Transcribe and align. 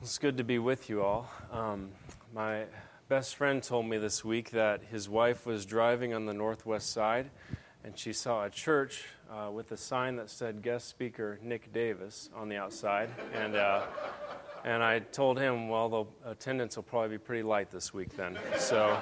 It's 0.00 0.16
good 0.18 0.36
to 0.36 0.44
be 0.44 0.60
with 0.60 0.88
you 0.88 1.02
all. 1.02 1.28
Um, 1.50 1.90
my 2.32 2.66
best 3.08 3.34
friend 3.34 3.60
told 3.60 3.84
me 3.84 3.98
this 3.98 4.24
week 4.24 4.52
that 4.52 4.80
his 4.92 5.08
wife 5.08 5.44
was 5.44 5.66
driving 5.66 6.14
on 6.14 6.24
the 6.24 6.32
northwest 6.32 6.92
side 6.92 7.30
and 7.82 7.98
she 7.98 8.12
saw 8.12 8.44
a 8.44 8.50
church 8.50 9.06
uh, 9.28 9.50
with 9.50 9.72
a 9.72 9.76
sign 9.76 10.14
that 10.16 10.30
said 10.30 10.62
guest 10.62 10.88
speaker 10.88 11.40
Nick 11.42 11.72
Davis 11.72 12.30
on 12.36 12.48
the 12.48 12.56
outside. 12.56 13.10
And, 13.34 13.56
uh, 13.56 13.86
and 14.64 14.84
I 14.84 15.00
told 15.00 15.36
him, 15.36 15.68
well, 15.68 15.88
the 15.88 16.30
attendance 16.30 16.76
will 16.76 16.84
probably 16.84 17.16
be 17.16 17.18
pretty 17.18 17.42
light 17.42 17.72
this 17.72 17.92
week 17.92 18.16
then. 18.16 18.38
So, 18.56 18.96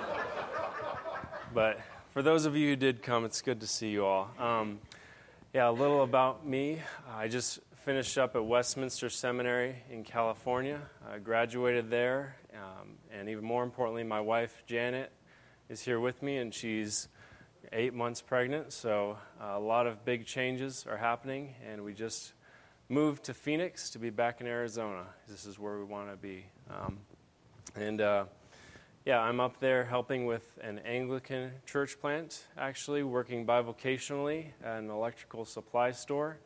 but 1.52 1.78
for 2.14 2.22
those 2.22 2.46
of 2.46 2.56
you 2.56 2.70
who 2.70 2.76
did 2.76 3.02
come, 3.02 3.26
it's 3.26 3.42
good 3.42 3.60
to 3.60 3.66
see 3.66 3.90
you 3.90 4.06
all. 4.06 4.30
Um, 4.38 4.78
yeah, 5.52 5.68
a 5.68 5.70
little 5.70 6.04
about 6.04 6.46
me. 6.46 6.80
I 7.14 7.28
just 7.28 7.60
finished 7.87 8.18
up 8.18 8.34
at 8.34 8.45
Westminster 8.45 9.09
Seminary 9.09 9.77
in 9.93 10.02
California. 10.02 10.80
I 11.09 11.19
graduated 11.21 11.89
there, 11.89 12.34
um, 12.52 12.95
and 13.12 13.29
even 13.29 13.45
more 13.45 13.62
importantly, 13.62 14.02
my 14.02 14.20
wife 14.20 14.65
Janet 14.66 15.12
is 15.69 15.83
here 15.83 16.01
with 16.01 16.20
me, 16.20 16.38
and 16.38 16.52
she's 16.52 17.07
eight 17.73 17.95
months 17.95 18.20
pregnant. 18.20 18.73
So 18.73 19.19
uh, 19.41 19.52
a 19.55 19.60
lot 19.60 19.87
of 19.87 20.05
big 20.05 20.27
changes 20.27 20.84
are 20.91 20.96
happening, 20.96 21.55
and 21.65 21.84
we 21.84 21.95
just 21.95 22.33
moved 22.88 23.23
to 23.27 23.34
Phoenix 23.34 23.91
to 23.91 24.01
be 24.01 24.10
back 24.10 24.41
in 24.41 24.48
Arizona. 24.48 25.05
This 25.29 25.46
is 25.46 25.57
where 25.57 25.79
we 25.79 25.84
want 25.84 26.10
to 26.10 26.16
be. 26.16 26.45
Um, 26.68 26.98
and 27.77 28.01
uh, 28.01 28.24
yeah, 29.05 29.21
I'm 29.21 29.38
up 29.38 29.60
there 29.60 29.84
helping 29.84 30.27
with 30.27 30.59
an 30.60 30.80
Anglican 30.80 31.52
church 31.66 32.01
plant, 32.01 32.46
actually, 32.59 33.05
working 33.05 33.46
bivocationally 33.46 34.46
at 34.65 34.79
an 34.79 34.91
electrical 34.91 35.45
supply 35.45 35.93
store. 35.93 36.41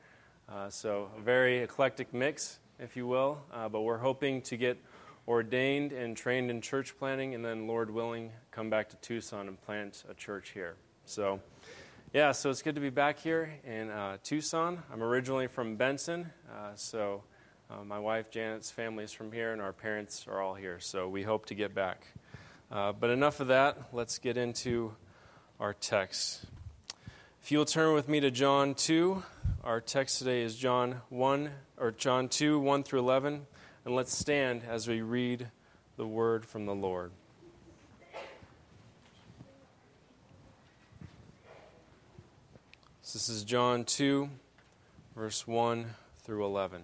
Uh, 0.53 0.69
so, 0.69 1.09
a 1.17 1.21
very 1.21 1.59
eclectic 1.59 2.13
mix, 2.13 2.59
if 2.81 2.97
you 2.97 3.07
will. 3.07 3.39
Uh, 3.53 3.69
but 3.69 3.83
we're 3.83 3.99
hoping 3.99 4.43
to 4.43 4.57
get 4.57 4.77
ordained 5.29 5.93
and 5.93 6.17
trained 6.17 6.51
in 6.51 6.61
church 6.61 6.99
planting, 6.99 7.37
and 7.37 7.45
then, 7.45 7.69
Lord 7.69 7.89
willing, 7.89 8.33
come 8.51 8.69
back 8.69 8.89
to 8.89 8.97
Tucson 8.97 9.47
and 9.47 9.61
plant 9.63 10.03
a 10.11 10.15
church 10.15 10.51
here. 10.51 10.75
So, 11.05 11.41
yeah, 12.13 12.33
so 12.33 12.51
it's 12.51 12.63
good 12.63 12.75
to 12.75 12.81
be 12.81 12.91
back 12.91 13.21
here 13.21 13.61
in 13.65 13.91
uh, 13.91 14.17
Tucson. 14.25 14.83
I'm 14.93 15.05
originally 15.05 15.47
from 15.47 15.77
Benson, 15.77 16.33
uh, 16.53 16.75
so 16.75 17.23
uh, 17.71 17.85
my 17.85 18.01
wife 18.01 18.33
Janet's 18.33 18.73
family 18.73 19.05
is 19.05 19.13
from 19.13 19.31
here, 19.31 19.53
and 19.53 19.63
our 19.63 19.73
parents 19.73 20.27
are 20.27 20.41
all 20.41 20.55
here. 20.55 20.81
So 20.81 21.09
we 21.09 21.23
hope 21.23 21.47
to 21.47 21.55
get 21.55 21.77
back. 21.77 22.09
Uh, 22.73 22.91
but 22.91 23.11
enough 23.11 23.39
of 23.39 23.47
that. 23.49 23.91
Let's 23.93 24.19
get 24.19 24.37
into 24.37 24.97
our 25.61 25.75
text. 25.75 26.45
If 27.43 27.51
you'll 27.51 27.65
turn 27.65 27.95
with 27.95 28.07
me 28.07 28.21
to 28.21 28.31
John 28.31 28.75
2. 28.75 29.23
Our 29.65 29.81
text 29.81 30.19
today 30.19 30.43
is 30.43 30.57
John 30.57 31.01
1 31.09 31.51
or 31.79 31.91
John 31.91 32.29
2 32.29 32.61
1 32.61 32.83
through 32.83 33.01
11 33.01 33.47
and 33.85 33.97
let's 33.97 34.15
stand 34.15 34.63
as 34.69 34.87
we 34.87 35.01
read 35.01 35.49
the 35.97 36.07
word 36.07 36.45
from 36.45 36.67
the 36.67 36.75
Lord. 36.75 37.13
This 43.03 43.29
is 43.31 43.43
John 43.43 43.85
2 43.85 44.29
verse 45.17 45.47
1 45.47 45.87
through 46.23 46.45
11. 46.45 46.83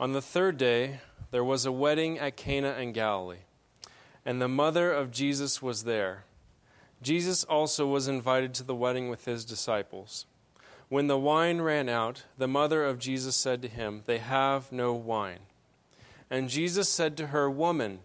On 0.00 0.12
the 0.12 0.22
third 0.22 0.56
day 0.56 1.00
there 1.30 1.44
was 1.44 1.66
a 1.66 1.72
wedding 1.72 2.18
at 2.18 2.36
Cana 2.36 2.72
in 2.72 2.92
Galilee 2.92 3.44
and 4.24 4.40
the 4.40 4.48
mother 4.48 4.90
of 4.90 5.12
Jesus 5.12 5.60
was 5.60 5.84
there. 5.84 6.24
Jesus 7.04 7.44
also 7.44 7.86
was 7.86 8.08
invited 8.08 8.54
to 8.54 8.62
the 8.62 8.74
wedding 8.74 9.10
with 9.10 9.26
his 9.26 9.44
disciples. 9.44 10.24
When 10.88 11.06
the 11.06 11.18
wine 11.18 11.60
ran 11.60 11.90
out, 11.90 12.24
the 12.38 12.48
mother 12.48 12.82
of 12.82 12.98
Jesus 12.98 13.36
said 13.36 13.60
to 13.60 13.68
him, 13.68 14.02
They 14.06 14.18
have 14.18 14.72
no 14.72 14.94
wine. 14.94 15.40
And 16.30 16.48
Jesus 16.48 16.88
said 16.88 17.18
to 17.18 17.26
her, 17.26 17.50
Woman, 17.50 18.00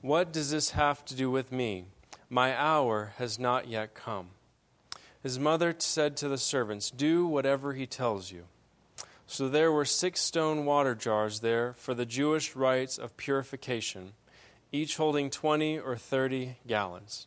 what 0.00 0.32
does 0.32 0.50
this 0.50 0.70
have 0.70 1.04
to 1.06 1.14
do 1.14 1.30
with 1.30 1.52
me? 1.52 1.84
My 2.30 2.58
hour 2.58 3.12
has 3.18 3.38
not 3.38 3.68
yet 3.68 3.94
come. 3.94 4.28
His 5.22 5.38
mother 5.38 5.74
said 5.76 6.16
to 6.16 6.28
the 6.28 6.38
servants, 6.38 6.90
Do 6.90 7.26
whatever 7.26 7.74
he 7.74 7.86
tells 7.86 8.32
you. 8.32 8.44
So 9.26 9.50
there 9.50 9.70
were 9.70 9.84
six 9.84 10.22
stone 10.22 10.64
water 10.64 10.94
jars 10.94 11.40
there 11.40 11.74
for 11.74 11.92
the 11.92 12.06
Jewish 12.06 12.56
rites 12.56 12.96
of 12.96 13.18
purification, 13.18 14.12
each 14.72 14.96
holding 14.96 15.28
twenty 15.28 15.78
or 15.78 15.96
thirty 15.96 16.56
gallons. 16.66 17.26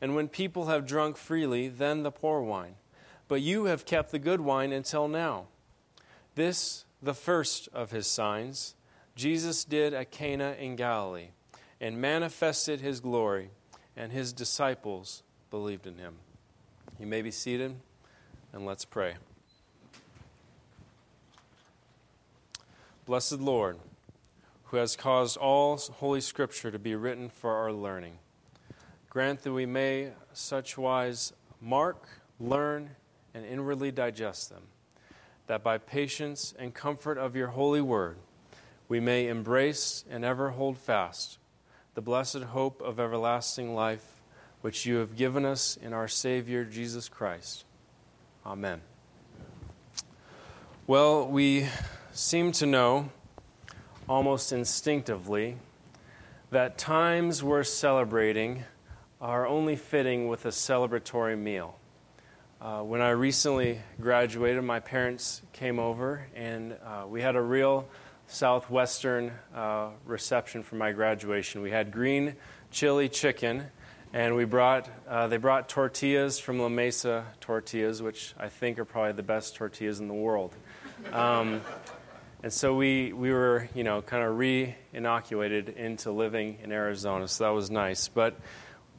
and 0.00 0.14
when 0.14 0.28
people 0.28 0.66
have 0.66 0.86
drunk 0.86 1.16
freely, 1.16 1.68
then 1.68 2.02
the 2.02 2.10
poor 2.10 2.40
wine. 2.40 2.74
But 3.26 3.42
you 3.42 3.64
have 3.64 3.84
kept 3.84 4.10
the 4.10 4.18
good 4.18 4.40
wine 4.40 4.72
until 4.72 5.08
now. 5.08 5.46
This, 6.34 6.84
the 7.02 7.14
first 7.14 7.68
of 7.72 7.90
his 7.90 8.06
signs, 8.06 8.74
Jesus 9.16 9.64
did 9.64 9.92
at 9.92 10.10
Cana 10.10 10.54
in 10.58 10.76
Galilee 10.76 11.30
and 11.80 12.00
manifested 12.00 12.80
his 12.80 13.00
glory, 13.00 13.50
and 13.96 14.12
his 14.12 14.32
disciples 14.32 15.22
believed 15.50 15.86
in 15.86 15.98
him. 15.98 16.14
You 16.98 17.06
may 17.06 17.22
be 17.22 17.30
seated, 17.30 17.76
and 18.52 18.66
let's 18.66 18.84
pray. 18.84 19.14
Blessed 23.06 23.40
Lord, 23.40 23.78
who 24.64 24.76
has 24.76 24.96
caused 24.96 25.36
all 25.36 25.76
Holy 25.76 26.20
Scripture 26.20 26.70
to 26.70 26.78
be 26.78 26.94
written 26.94 27.28
for 27.28 27.54
our 27.54 27.72
learning, 27.72 28.18
grant 29.10 29.42
that 29.42 29.52
we 29.52 29.66
may 29.66 30.10
such 30.32 30.76
wise 30.76 31.32
mark, 31.60 32.08
learn, 32.38 32.90
and 33.34 33.44
inwardly 33.44 33.90
digest 33.90 34.50
them 34.50 34.62
that 35.46 35.62
by 35.62 35.78
patience 35.78 36.54
and 36.58 36.74
comfort 36.74 37.18
of 37.18 37.34
your 37.34 37.48
holy 37.48 37.80
word 37.80 38.16
we 38.88 39.00
may 39.00 39.26
embrace 39.26 40.04
and 40.10 40.24
ever 40.24 40.50
hold 40.50 40.78
fast 40.78 41.38
the 41.94 42.02
blessed 42.02 42.38
hope 42.38 42.80
of 42.80 43.00
everlasting 43.00 43.74
life 43.74 44.22
which 44.60 44.86
you 44.86 44.96
have 44.96 45.16
given 45.16 45.44
us 45.44 45.76
in 45.76 45.92
our 45.92 46.08
Savior 46.08 46.64
Jesus 46.64 47.08
Christ. 47.08 47.64
Amen. 48.44 48.80
Well, 50.86 51.28
we 51.28 51.66
seem 52.12 52.52
to 52.52 52.66
know 52.66 53.10
almost 54.08 54.52
instinctively 54.52 55.56
that 56.50 56.78
times 56.78 57.42
worth 57.42 57.68
celebrating 57.68 58.64
are 59.20 59.46
only 59.46 59.74
fitting 59.74 60.28
with 60.28 60.46
a 60.46 60.50
celebratory 60.50 61.36
meal. 61.36 61.76
Uh, 62.60 62.82
when 62.82 63.00
I 63.00 63.10
recently 63.10 63.80
graduated, 64.00 64.62
my 64.62 64.80
parents 64.80 65.42
came 65.52 65.78
over 65.78 66.26
and 66.34 66.72
uh, 66.84 67.06
we 67.08 67.20
had 67.20 67.34
a 67.34 67.42
real 67.42 67.88
southwestern 68.28 69.32
uh, 69.54 69.88
reception 70.04 70.62
for 70.62 70.76
my 70.76 70.92
graduation. 70.92 71.62
We 71.62 71.70
had 71.70 71.90
green 71.90 72.36
chili 72.70 73.08
chicken, 73.08 73.64
and 74.12 74.36
we 74.36 74.44
brought 74.44 74.88
uh, 75.08 75.26
they 75.26 75.36
brought 75.36 75.68
tortillas 75.68 76.38
from 76.38 76.60
La 76.60 76.68
Mesa 76.68 77.24
Tortillas, 77.40 78.02
which 78.02 78.34
I 78.38 78.48
think 78.48 78.78
are 78.78 78.84
probably 78.84 79.12
the 79.12 79.22
best 79.22 79.56
tortillas 79.56 79.98
in 80.00 80.08
the 80.08 80.14
world. 80.14 80.54
Um, 81.12 81.60
and 82.42 82.52
so 82.52 82.76
we, 82.76 83.12
we 83.12 83.32
were, 83.32 83.68
you 83.74 83.82
know, 83.82 84.00
kind 84.00 84.22
of 84.22 84.38
re 84.38 84.76
inoculated 84.92 85.70
into 85.70 86.12
living 86.12 86.58
in 86.62 86.70
Arizona, 86.70 87.26
so 87.26 87.44
that 87.44 87.50
was 87.50 87.70
nice. 87.70 88.08
But 88.08 88.36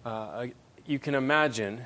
uh, 0.05 0.47
you 0.85 0.99
can 0.99 1.15
imagine 1.15 1.85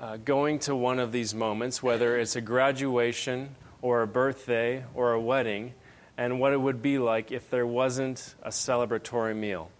uh, 0.00 0.16
going 0.18 0.58
to 0.60 0.74
one 0.74 0.98
of 0.98 1.12
these 1.12 1.34
moments, 1.34 1.82
whether 1.82 2.18
it's 2.18 2.36
a 2.36 2.40
graduation 2.40 3.54
or 3.80 4.02
a 4.02 4.06
birthday 4.06 4.84
or 4.94 5.12
a 5.12 5.20
wedding, 5.20 5.72
and 6.18 6.40
what 6.40 6.52
it 6.52 6.60
would 6.60 6.82
be 6.82 6.98
like 6.98 7.30
if 7.30 7.50
there 7.50 7.66
wasn't 7.66 8.34
a 8.42 8.50
celebratory 8.50 9.36
meal. 9.36 9.70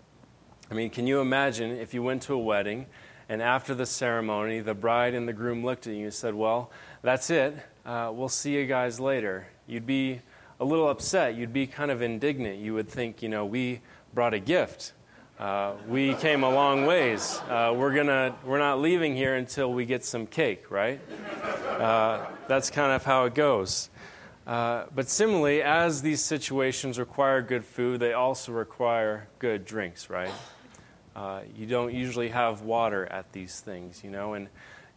I 0.70 0.74
mean, 0.74 0.90
can 0.90 1.06
you 1.06 1.20
imagine 1.20 1.70
if 1.70 1.94
you 1.94 2.02
went 2.02 2.22
to 2.22 2.34
a 2.34 2.38
wedding 2.38 2.86
and 3.28 3.42
after 3.42 3.74
the 3.74 3.86
ceremony, 3.86 4.60
the 4.60 4.74
bride 4.74 5.14
and 5.14 5.26
the 5.28 5.32
groom 5.32 5.64
looked 5.64 5.86
at 5.86 5.94
you 5.94 6.04
and 6.04 6.14
said, 6.14 6.34
Well, 6.34 6.70
that's 7.02 7.30
it. 7.30 7.56
Uh, 7.84 8.10
we'll 8.14 8.28
see 8.28 8.54
you 8.54 8.66
guys 8.66 9.00
later. 9.00 9.48
You'd 9.66 9.86
be 9.86 10.20
a 10.60 10.64
little 10.64 10.88
upset. 10.88 11.34
You'd 11.34 11.52
be 11.52 11.66
kind 11.66 11.90
of 11.90 12.02
indignant. 12.02 12.58
You 12.58 12.74
would 12.74 12.88
think, 12.88 13.22
you 13.22 13.28
know, 13.28 13.44
we 13.44 13.80
brought 14.14 14.34
a 14.34 14.38
gift. 14.38 14.92
Uh, 15.38 15.74
we 15.86 16.14
came 16.14 16.44
a 16.44 16.50
long 16.50 16.86
ways. 16.86 17.38
Uh, 17.50 17.74
we're 17.76 17.94
gonna 17.94 18.34
we're 18.46 18.58
not 18.58 18.80
leaving 18.80 19.14
here 19.14 19.34
until 19.34 19.70
we 19.70 19.84
get 19.84 20.02
some 20.02 20.26
cake, 20.26 20.70
right? 20.70 20.98
Uh, 21.78 22.24
that's 22.48 22.70
kind 22.70 22.92
of 22.92 23.04
how 23.04 23.24
it 23.24 23.34
goes. 23.34 23.90
Uh, 24.46 24.84
but 24.94 25.10
similarly, 25.10 25.60
as 25.60 26.00
these 26.00 26.24
situations 26.24 26.98
require 26.98 27.42
good 27.42 27.66
food, 27.66 28.00
they 28.00 28.14
also 28.14 28.50
require 28.50 29.28
good 29.38 29.66
drinks, 29.66 30.08
right? 30.08 30.32
Uh, 31.14 31.40
you 31.54 31.66
don't 31.66 31.92
usually 31.92 32.30
have 32.30 32.62
water 32.62 33.04
at 33.04 33.30
these 33.32 33.60
things, 33.60 34.02
you 34.02 34.10
know, 34.10 34.32
and 34.32 34.48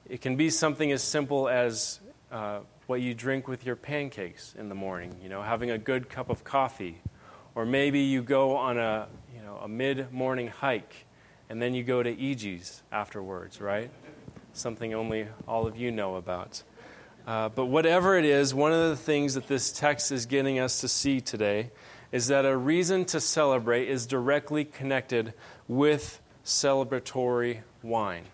it 0.08 0.22
can 0.22 0.38
be 0.38 0.50
something 0.50 0.90
as 0.94 1.04
simple 1.04 1.50
as 1.50 2.00
what 2.88 3.02
you 3.02 3.14
drink 3.14 3.50
with 3.50 3.66
your 3.66 3.76
pancakes 3.76 4.56
in 4.58 4.70
the 4.70 4.76
morning, 4.76 5.14
you 5.22 5.28
know, 5.28 5.42
having 5.42 5.70
a 5.72 5.78
good 5.78 6.10
cup 6.10 6.30
of 6.30 6.46
coffee. 6.46 7.02
Or 7.56 7.66
maybe 7.66 8.00
you 8.00 8.22
go 8.22 8.56
on 8.56 8.78
a, 8.78 9.08
know, 9.50 9.57
a 9.63 9.68
mid 9.68 10.12
morning 10.12 10.48
hike 10.48 11.06
and 11.50 11.62
then 11.62 11.74
you 11.74 11.84
go 11.84 12.04
to 12.04 12.16
Eegee's 12.16 12.84
afterwards, 12.92 13.60
right? 13.60 13.90
Something 14.54 14.94
only 14.94 15.28
all 15.48 15.66
of 15.66 15.75
you 15.75 15.92
know 15.92 16.16
about. 16.16 16.62
Uh, 17.25 17.50
but 17.50 17.66
whatever 17.66 18.18
it 18.18 18.25
is, 18.25 18.54
one 18.54 18.72
of 18.72 18.90
the 18.90 18.96
things 18.96 19.34
that 19.34 19.48
this 19.48 19.72
text 19.72 20.12
is 20.12 20.25
getting 20.28 20.60
us 20.60 20.81
to 20.81 20.88
see 20.88 21.19
today 21.19 21.72
is 22.12 22.28
that 22.28 22.46
a 22.46 22.56
reason 22.56 23.06
to 23.06 23.19
celebrate 23.19 23.88
is 23.88 24.06
directly 24.06 24.63
connected 24.63 25.34
with 25.68 26.22
celebratory 26.45 27.60
wine. 27.81 28.25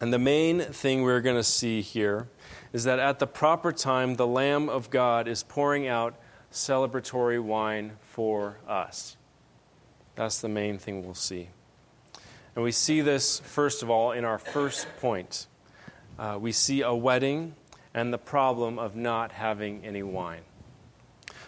And 0.00 0.12
the 0.12 0.18
main 0.18 0.60
thing 0.60 1.02
we're 1.02 1.20
going 1.20 1.36
to 1.36 1.44
see 1.44 1.82
here 1.82 2.28
is 2.72 2.84
that 2.84 2.98
at 2.98 3.18
the 3.18 3.26
proper 3.26 3.72
time, 3.72 4.16
the 4.16 4.26
Lamb 4.26 4.68
of 4.68 4.90
God 4.90 5.28
is 5.28 5.42
pouring 5.42 5.88
out 5.88 6.16
celebratory 6.52 7.42
wine 7.42 7.92
for 8.00 8.58
us. 8.66 9.16
That's 10.16 10.40
the 10.40 10.48
main 10.48 10.78
thing 10.78 11.04
we'll 11.04 11.14
see. 11.14 11.48
And 12.54 12.64
we 12.64 12.72
see 12.72 13.00
this, 13.00 13.40
first 13.40 13.82
of 13.82 13.90
all, 13.90 14.12
in 14.12 14.24
our 14.24 14.38
first 14.38 14.86
point. 15.00 15.46
Uh, 16.18 16.36
we 16.40 16.52
see 16.52 16.82
a 16.82 16.94
wedding 16.94 17.54
and 17.94 18.12
the 18.12 18.18
problem 18.18 18.78
of 18.78 18.94
not 18.94 19.32
having 19.32 19.84
any 19.84 20.02
wine. 20.02 20.42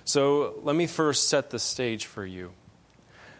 So 0.05 0.55
let 0.62 0.75
me 0.75 0.87
first 0.87 1.29
set 1.29 1.50
the 1.50 1.59
stage 1.59 2.06
for 2.06 2.25
you. 2.25 2.53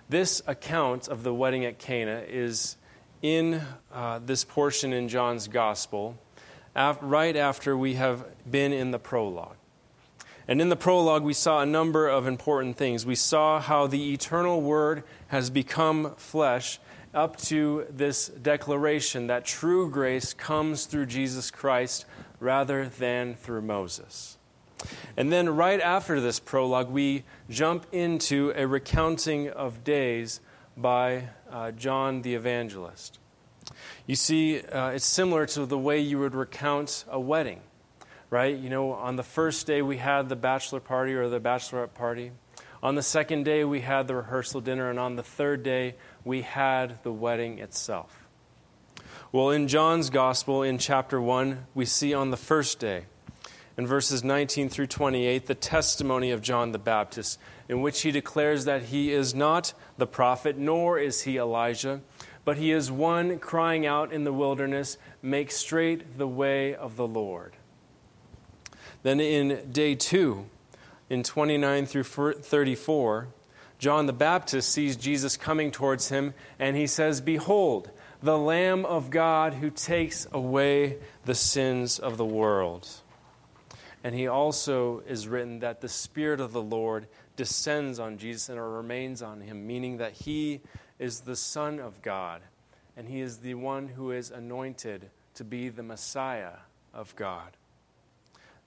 This 0.09 0.43
account 0.47 1.09
of 1.09 1.23
the 1.23 1.33
wedding 1.33 1.65
at 1.65 1.79
Cana 1.79 2.23
is 2.29 2.77
in 3.23 3.63
uh, 3.93 4.21
this 4.25 4.45
portion 4.45 4.93
in 4.93 5.09
John's 5.09 5.49
Gospel, 5.49 6.19
af- 6.75 6.99
right 7.01 7.37
after 7.37 7.77
we 7.77 7.95
have 7.95 8.27
been 8.51 8.73
in 8.73 8.91
the 8.91 8.99
prologue. 8.99 9.57
And 10.53 10.61
in 10.61 10.69
the 10.69 10.77
prologue, 10.77 11.23
we 11.23 11.33
saw 11.33 11.63
a 11.63 11.65
number 11.65 12.07
of 12.07 12.27
important 12.27 12.77
things. 12.77 13.07
We 13.07 13.15
saw 13.15 13.59
how 13.59 13.87
the 13.87 14.13
eternal 14.13 14.61
Word 14.61 15.03
has 15.29 15.49
become 15.49 16.15
flesh 16.17 16.79
up 17.15 17.39
to 17.45 17.87
this 17.89 18.29
declaration 18.29 19.29
that 19.29 19.47
true 19.47 19.91
grace 19.91 20.35
comes 20.35 20.85
through 20.85 21.07
Jesus 21.07 21.51
Christ 21.51 22.05
rather 22.39 22.87
than 22.87 23.35
through 23.35 23.63
Moses. 23.63 24.37
And 25.17 25.33
then, 25.33 25.49
right 25.49 25.81
after 25.81 26.21
this 26.21 26.39
prologue, 26.39 26.91
we 26.91 27.25
jump 27.49 27.87
into 27.91 28.53
a 28.55 28.67
recounting 28.67 29.49
of 29.49 29.85
days 29.85 30.41
by 30.77 31.31
uh, 31.51 31.71
John 31.71 32.21
the 32.21 32.35
Evangelist. 32.35 33.19
You 34.07 34.17
see, 34.17 34.61
uh, 34.61 34.91
it's 34.91 35.07
similar 35.07 35.47
to 35.47 35.65
the 35.65 35.79
way 35.79 36.01
you 36.01 36.19
would 36.19 36.35
recount 36.35 37.07
a 37.09 37.19
wedding, 37.19 37.63
right? 38.33 38.57
You 38.57 38.71
know, 38.71 38.93
on 38.93 39.17
the 39.17 39.23
first 39.23 39.67
day 39.67 39.83
we 39.83 39.99
had 39.99 40.31
the 40.31 40.37
bachelor 40.37 40.81
party 40.81 41.13
or 41.13 41.29
the 41.29 41.39
bachelorette 41.39 41.93
party. 41.93 42.33
On 42.83 42.95
the 42.95 43.03
second 43.03 43.45
day 43.45 43.63
we 43.63 43.83
had 43.83 44.09
the 44.09 44.17
rehearsal 44.17 44.63
dinner, 44.63 44.89
and 44.89 44.99
on 44.99 45.17
the 45.17 45.23
third 45.23 45.63
day 45.63 45.97
we 46.25 46.41
had 46.41 47.03
the 47.03 47.13
wedding 47.13 47.59
itself. 47.59 48.27
Well, 49.33 49.51
in 49.51 49.69
John's 49.69 50.09
Gospel, 50.09 50.63
in 50.63 50.79
chapter 50.79 51.21
1, 51.21 51.67
we 51.75 51.85
see 51.85 52.15
on 52.15 52.31
the 52.31 52.39
first 52.39 52.79
day, 52.79 53.05
in 53.77 53.87
verses 53.87 54.25
19 54.25 54.71
through 54.71 54.87
28, 54.87 55.45
the 55.45 55.55
testimony 55.55 56.31
of 56.31 56.41
John 56.41 56.73
the 56.73 56.79
Baptist, 56.79 57.39
in 57.69 57.83
which 57.83 58.01
he 58.01 58.11
declares 58.11 58.65
that 58.65 58.85
he 58.85 59.13
is 59.13 59.35
not 59.35 59.75
the 59.99 60.07
prophet, 60.07 60.57
nor 60.57 60.99
is 60.99 61.23
he 61.23 61.37
Elijah, 61.37 62.01
but 62.47 62.57
he 62.57 62.73
is 62.73 62.91
one 62.91 63.39
crying 63.39 63.85
out 63.85 64.11
in 64.11 64.25
the 64.25 64.33
wilderness, 64.33 64.97
Make 65.21 65.51
straight 65.51 66.17
the 66.17 66.29
way 66.29 66.75
of 66.75 66.97
the 66.97 67.07
Lord. 67.07 67.57
Then 69.03 69.21
in 69.21 69.73
day 69.73 69.95
2, 69.95 70.47
in 71.11 71.23
29 71.23 71.87
through 71.87 72.05
34, 72.05 73.29
John 73.79 74.07
the 74.07 74.13
Baptist 74.13 74.71
sees 74.71 74.97
Jesus 74.97 75.37
coming 75.37 75.73
towards 75.73 76.09
him, 76.09 76.35
and 76.59 76.77
he 76.77 76.87
says, 76.87 77.21
Behold, 77.21 77.91
the 78.23 78.39
Lamb 78.39 78.85
of 78.85 79.11
God 79.11 79.55
who 79.55 79.71
takes 79.71 80.29
away 80.31 80.99
the 81.25 81.35
sins 81.35 81.99
of 81.99 82.17
the 82.17 82.25
world. 82.25 82.89
And 84.05 84.15
he 84.15 84.29
also 84.29 85.03
is 85.09 85.27
written 85.27 85.59
that 85.61 85.81
the 85.81 85.89
Spirit 85.89 86.41
of 86.41 86.53
the 86.53 86.63
Lord 86.63 87.09
descends 87.37 87.99
on 87.99 88.19
Jesus 88.19 88.49
and 88.49 88.61
remains 88.61 89.23
on 89.23 89.41
him, 89.41 89.67
meaning 89.67 89.97
that 89.97 90.13
he 90.13 90.61
is 91.01 91.21
the 91.21 91.37
Son 91.37 91.81
of 91.81 92.03
God, 92.03 92.43
and 92.97 93.09
he 93.09 93.21
is 93.21 93.39
the 93.39 93.55
one 93.55 93.89
who 93.89 94.13
is 94.13 94.31
anointed 94.31 95.11
to 95.35 95.45
be 95.45 95.69
the 95.69 95.83
Messiah 95.83 96.59
of 96.95 97.15
God. 97.17 97.57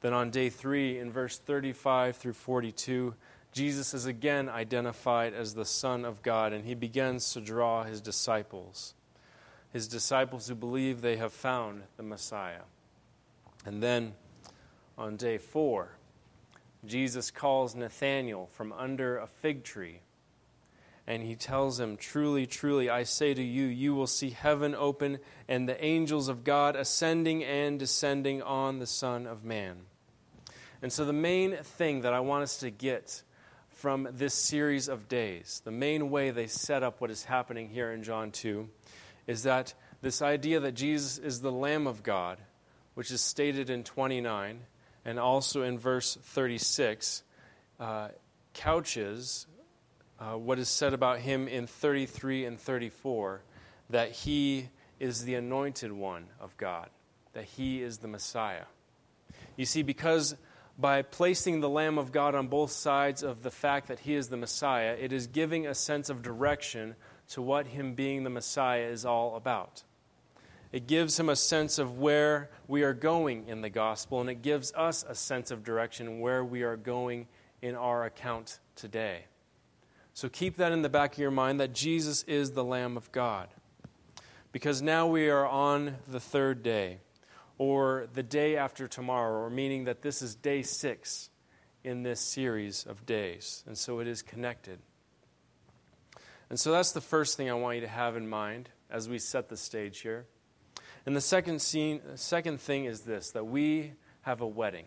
Then 0.06 0.14
on 0.14 0.30
day 0.30 0.52
three, 0.52 1.00
in 1.00 1.12
verse 1.12 1.40
35 1.40 2.18
through 2.18 2.34
42, 2.34 3.16
Jesus 3.52 3.96
is 3.96 4.06
again 4.06 4.50
identified 4.50 5.34
as 5.34 5.56
the 5.56 5.66
Son 5.66 6.06
of 6.06 6.22
God, 6.22 6.54
and 6.54 6.64
he 6.64 6.76
begins 6.76 7.34
to 7.34 7.42
draw 7.42 7.84
his 7.84 8.02
disciples, 8.02 8.94
his 9.74 9.88
disciples 9.88 10.48
who 10.48 10.54
believe 10.54 11.02
they 11.02 11.18
have 11.18 11.34
found 11.34 11.82
the 11.98 12.04
Messiah. 12.04 12.62
And 13.66 13.82
then 13.82 14.14
on 14.96 15.16
day 15.16 15.40
four, 15.40 15.98
Jesus 16.86 17.32
calls 17.32 17.74
Nathanael 17.74 18.48
from 18.52 18.74
under 18.74 19.18
a 19.18 19.26
fig 19.26 19.64
tree. 19.64 20.02
And 21.08 21.24
he 21.24 21.36
tells 21.36 21.80
him, 21.80 21.98
Truly, 21.98 22.46
truly, 22.46 22.92
I 22.92 23.06
say 23.06 23.34
to 23.34 23.44
you, 23.44 23.66
you 23.66 23.96
will 23.96 24.06
see 24.06 24.30
heaven 24.30 24.76
open 24.76 25.18
and 25.48 25.68
the 25.68 25.84
angels 25.84 26.28
of 26.30 26.44
God 26.44 26.76
ascending 26.76 27.44
and 27.44 27.80
descending 27.80 28.44
on 28.44 28.78
the 28.78 28.86
Son 28.86 29.26
of 29.26 29.44
Man. 29.44 29.78
And 30.86 30.94
so, 30.94 31.04
the 31.04 31.14
main 31.14 31.56
thing 31.56 32.02
that 32.02 32.14
I 32.14 32.20
want 32.20 32.44
us 32.44 32.58
to 32.58 32.70
get 32.70 33.24
from 33.70 34.08
this 34.12 34.36
series 34.36 34.88
of 34.88 35.08
days, 35.08 35.64
the 35.66 35.72
main 35.72 36.12
way 36.12 36.30
they 36.30 36.46
set 36.46 36.84
up 36.84 37.02
what 37.02 37.10
is 37.10 37.24
happening 37.24 37.70
here 37.70 37.92
in 37.92 38.04
John 38.04 38.30
2, 38.30 38.70
is 39.26 39.42
that 39.42 39.74
this 40.04 40.22
idea 40.22 40.60
that 40.60 40.74
Jesus 40.74 41.18
is 41.18 41.42
the 41.42 41.52
Lamb 41.52 41.88
of 41.88 42.04
God, 42.04 42.38
which 42.94 43.10
is 43.10 43.20
stated 43.20 43.72
in 43.72 43.84
29, 43.84 44.60
and 45.06 45.18
also 45.18 45.64
in 45.64 45.80
verse 45.80 46.20
36, 46.22 47.24
uh, 47.80 48.10
couches 48.54 49.48
uh, 50.20 50.34
what 50.34 50.60
is 50.60 50.70
said 50.70 50.94
about 50.94 51.18
him 51.18 51.48
in 51.48 51.66
33 51.66 52.46
and 52.46 52.60
34 52.60 53.42
that 53.90 54.12
he 54.12 54.70
is 55.00 55.26
the 55.26 55.34
anointed 55.34 55.92
one 55.92 56.28
of 56.40 56.56
God, 56.58 56.92
that 57.34 57.46
he 57.46 57.82
is 57.82 57.98
the 57.98 58.08
Messiah. 58.08 58.66
You 59.58 59.66
see, 59.66 59.82
because 59.82 60.36
by 60.78 61.02
placing 61.02 61.62
the 61.62 61.70
Lamb 61.70 61.98
of 61.98 62.12
God 62.12 62.36
on 62.36 62.48
both 62.48 62.72
sides 62.72 63.24
of 63.24 63.44
the 63.44 63.52
fact 63.52 63.88
that 63.88 64.00
he 64.00 64.14
is 64.14 64.28
the 64.28 64.38
Messiah, 64.38 64.96
it 65.00 65.14
is 65.14 65.28
giving 65.28 65.66
a 65.66 65.74
sense 65.74 66.10
of 66.10 66.22
direction 66.22 66.96
to 67.30 67.42
what 67.42 67.68
him 67.68 67.94
being 67.94 68.24
the 68.24 68.30
Messiah 68.30 68.86
is 68.86 69.06
all 69.06 69.36
about. 69.36 69.84
It 70.72 70.88
gives 70.88 71.18
him 71.18 71.30
a 71.30 71.36
sense 71.38 71.80
of 71.80 72.00
where 72.00 72.50
we 72.68 72.84
are 72.84 72.94
going 72.94 73.48
in 73.48 73.62
the 73.62 73.70
gospel, 73.70 74.20
and 74.20 74.30
it 74.30 74.42
gives 74.42 74.74
us 74.74 75.06
a 75.08 75.16
sense 75.16 75.50
of 75.50 75.64
direction 75.64 76.20
where 76.20 76.44
we 76.44 76.64
are 76.64 76.76
going 76.76 77.28
in 77.62 77.76
our 77.76 78.04
account 78.04 78.60
today. 78.76 79.26
So 80.14 80.28
keep 80.28 80.58
that 80.58 80.72
in 80.72 80.82
the 80.82 80.90
back 80.90 81.14
of 81.14 81.20
your 81.20 81.32
mind 81.32 81.60
that 81.62 81.74
Jesus 81.74 82.24
is 82.24 82.52
the 82.52 82.64
Lamb 82.64 82.98
of 82.98 83.12
God. 83.12 83.48
Because 84.52 84.82
now 84.82 85.08
we 85.08 85.30
are 85.30 85.46
on 85.46 85.96
the 86.08 86.20
third 86.20 86.64
day, 86.64 87.00
or 87.58 88.08
the 88.14 88.24
day 88.24 88.58
after 88.58 88.88
tomorrow, 88.88 89.44
or 89.44 89.50
meaning 89.50 89.86
that 89.86 90.02
this 90.02 90.22
is 90.22 90.36
day 90.36 90.62
six 90.62 91.30
in 91.84 92.04
this 92.04 92.20
series 92.20 92.86
of 92.86 93.06
days. 93.06 93.64
And 93.68 93.78
so 93.78 94.00
it 94.00 94.08
is 94.08 94.22
connected. 94.22 94.80
And 96.50 96.60
so 96.60 96.72
that's 96.72 96.92
the 96.92 97.02
first 97.02 97.38
thing 97.38 97.50
I 97.50 97.54
want 97.54 97.76
you 97.76 97.82
to 97.82 97.88
have 97.88 98.16
in 98.16 98.28
mind 98.28 98.70
as 98.90 99.10
we 99.10 99.20
set 99.20 99.50
the 99.50 99.58
stage 99.58 100.00
here. 100.00 100.26
And 101.06 101.16
the 101.16 101.22
second, 101.22 101.62
scene, 101.62 102.02
second 102.16 102.60
thing 102.60 102.86
is 102.86 103.02
this 103.02 103.32
that 103.32 103.46
we 103.46 103.94
have 104.22 104.42
a 104.42 104.48
wedding. 104.48 104.86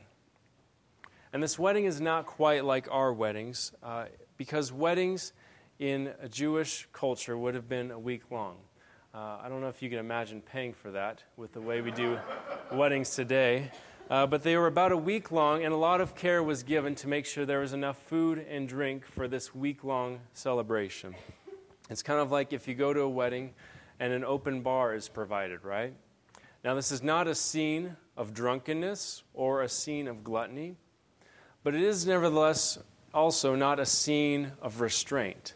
And 1.32 1.42
this 1.42 1.58
wedding 1.58 1.84
is 1.84 2.00
not 2.00 2.26
quite 2.26 2.64
like 2.64 2.88
our 2.90 3.12
weddings, 3.12 3.72
uh, 3.82 4.06
because 4.36 4.72
weddings 4.72 5.32
in 5.78 6.12
a 6.20 6.28
Jewish 6.28 6.88
culture 6.92 7.36
would 7.36 7.54
have 7.54 7.68
been 7.68 7.90
a 7.90 7.98
week 7.98 8.30
long. 8.30 8.56
Uh, 9.14 9.38
I 9.42 9.48
don't 9.48 9.62
know 9.62 9.68
if 9.68 9.80
you 9.80 9.88
can 9.88 9.98
imagine 9.98 10.42
paying 10.42 10.74
for 10.74 10.90
that 10.90 11.22
with 11.38 11.52
the 11.52 11.62
way 11.62 11.80
we 11.80 11.90
do 11.90 12.18
weddings 12.70 13.14
today. 13.14 13.70
Uh, 14.10 14.26
but 14.26 14.42
they 14.42 14.54
were 14.54 14.66
about 14.66 14.92
a 14.92 14.96
week 14.96 15.32
long, 15.32 15.64
and 15.64 15.72
a 15.72 15.76
lot 15.76 16.02
of 16.02 16.14
care 16.14 16.42
was 16.42 16.62
given 16.62 16.94
to 16.94 17.08
make 17.08 17.24
sure 17.24 17.46
there 17.46 17.60
was 17.60 17.72
enough 17.72 17.96
food 18.02 18.38
and 18.50 18.68
drink 18.68 19.06
for 19.06 19.26
this 19.26 19.54
week 19.54 19.82
long 19.82 20.20
celebration. 20.34 21.14
It's 21.88 22.02
kind 22.02 22.20
of 22.20 22.30
like 22.30 22.52
if 22.52 22.68
you 22.68 22.74
go 22.74 22.92
to 22.92 23.00
a 23.00 23.08
wedding 23.08 23.54
and 23.98 24.12
an 24.12 24.24
open 24.24 24.60
bar 24.60 24.94
is 24.94 25.08
provided, 25.08 25.64
right? 25.64 25.94
Now, 26.62 26.74
this 26.74 26.92
is 26.92 27.02
not 27.02 27.28
a 27.28 27.34
scene 27.34 27.96
of 28.14 28.34
drunkenness 28.34 29.22
or 29.32 29.62
a 29.62 29.70
scene 29.70 30.06
of 30.06 30.22
gluttony, 30.22 30.76
but 31.64 31.74
it 31.74 31.82
is 31.82 32.06
nevertheless 32.06 32.78
also 33.14 33.54
not 33.54 33.80
a 33.80 33.86
scene 33.86 34.52
of 34.60 34.82
restraint. 34.82 35.54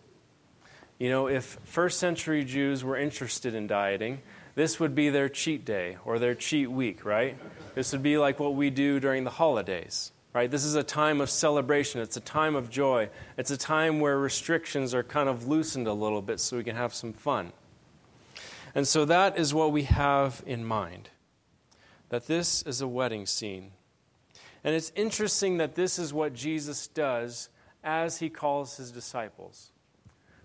You 1.03 1.11
know, 1.11 1.27
if 1.27 1.59
first 1.65 1.99
century 1.99 2.45
Jews 2.45 2.85
were 2.85 2.97
interested 2.97 3.57
in 3.57 3.67
dieting, 3.67 4.23
this 4.55 4.79
would 4.79 4.95
be 4.95 5.09
their 5.09 5.29
cheat 5.29 5.65
day 5.65 5.97
or 6.05 6.21
their 6.21 6.37
cheat 6.37 6.71
week, 6.71 7.05
right? 7.05 7.37
This 7.75 7.91
would 7.91 8.05
be 8.05 8.19
like 8.19 8.39
what 8.39 8.55
we 8.55 8.71
do 8.71 9.01
during 9.01 9.25
the 9.25 9.31
holidays, 9.31 10.13
right? 10.33 10.49
This 10.49 10.65
is 10.65 10.77
a 10.77 10.85
time 10.85 11.21
of 11.21 11.29
celebration. 11.29 12.01
It's 12.01 12.17
a 12.17 12.21
time 12.21 12.55
of 12.55 12.71
joy. 12.71 13.11
It's 13.37 13.51
a 13.51 13.57
time 13.57 13.99
where 13.99 14.17
restrictions 14.17 14.95
are 14.95 15.03
kind 15.03 15.29
of 15.29 15.49
loosened 15.49 15.89
a 15.89 15.93
little 15.93 16.23
bit 16.23 16.39
so 16.39 16.57
we 16.57 16.63
can 16.63 16.77
have 16.77 16.95
some 16.95 17.13
fun. 17.13 17.53
And 18.73 18.87
so 18.87 19.05
that 19.05 19.37
is 19.37 19.53
what 19.53 19.73
we 19.73 19.83
have 19.83 20.41
in 20.47 20.65
mind 20.65 21.11
that 22.11 22.29
this 22.29 22.63
is 22.63 22.81
a 22.81 22.87
wedding 22.87 23.27
scene. 23.27 23.73
And 24.63 24.77
it's 24.77 24.93
interesting 24.95 25.57
that 25.57 25.75
this 25.75 25.99
is 25.99 26.15
what 26.15 26.33
Jesus 26.33 26.87
does 26.87 27.49
as 27.83 28.21
he 28.21 28.31
calls 28.31 28.77
his 28.77 28.93
disciples. 28.93 29.72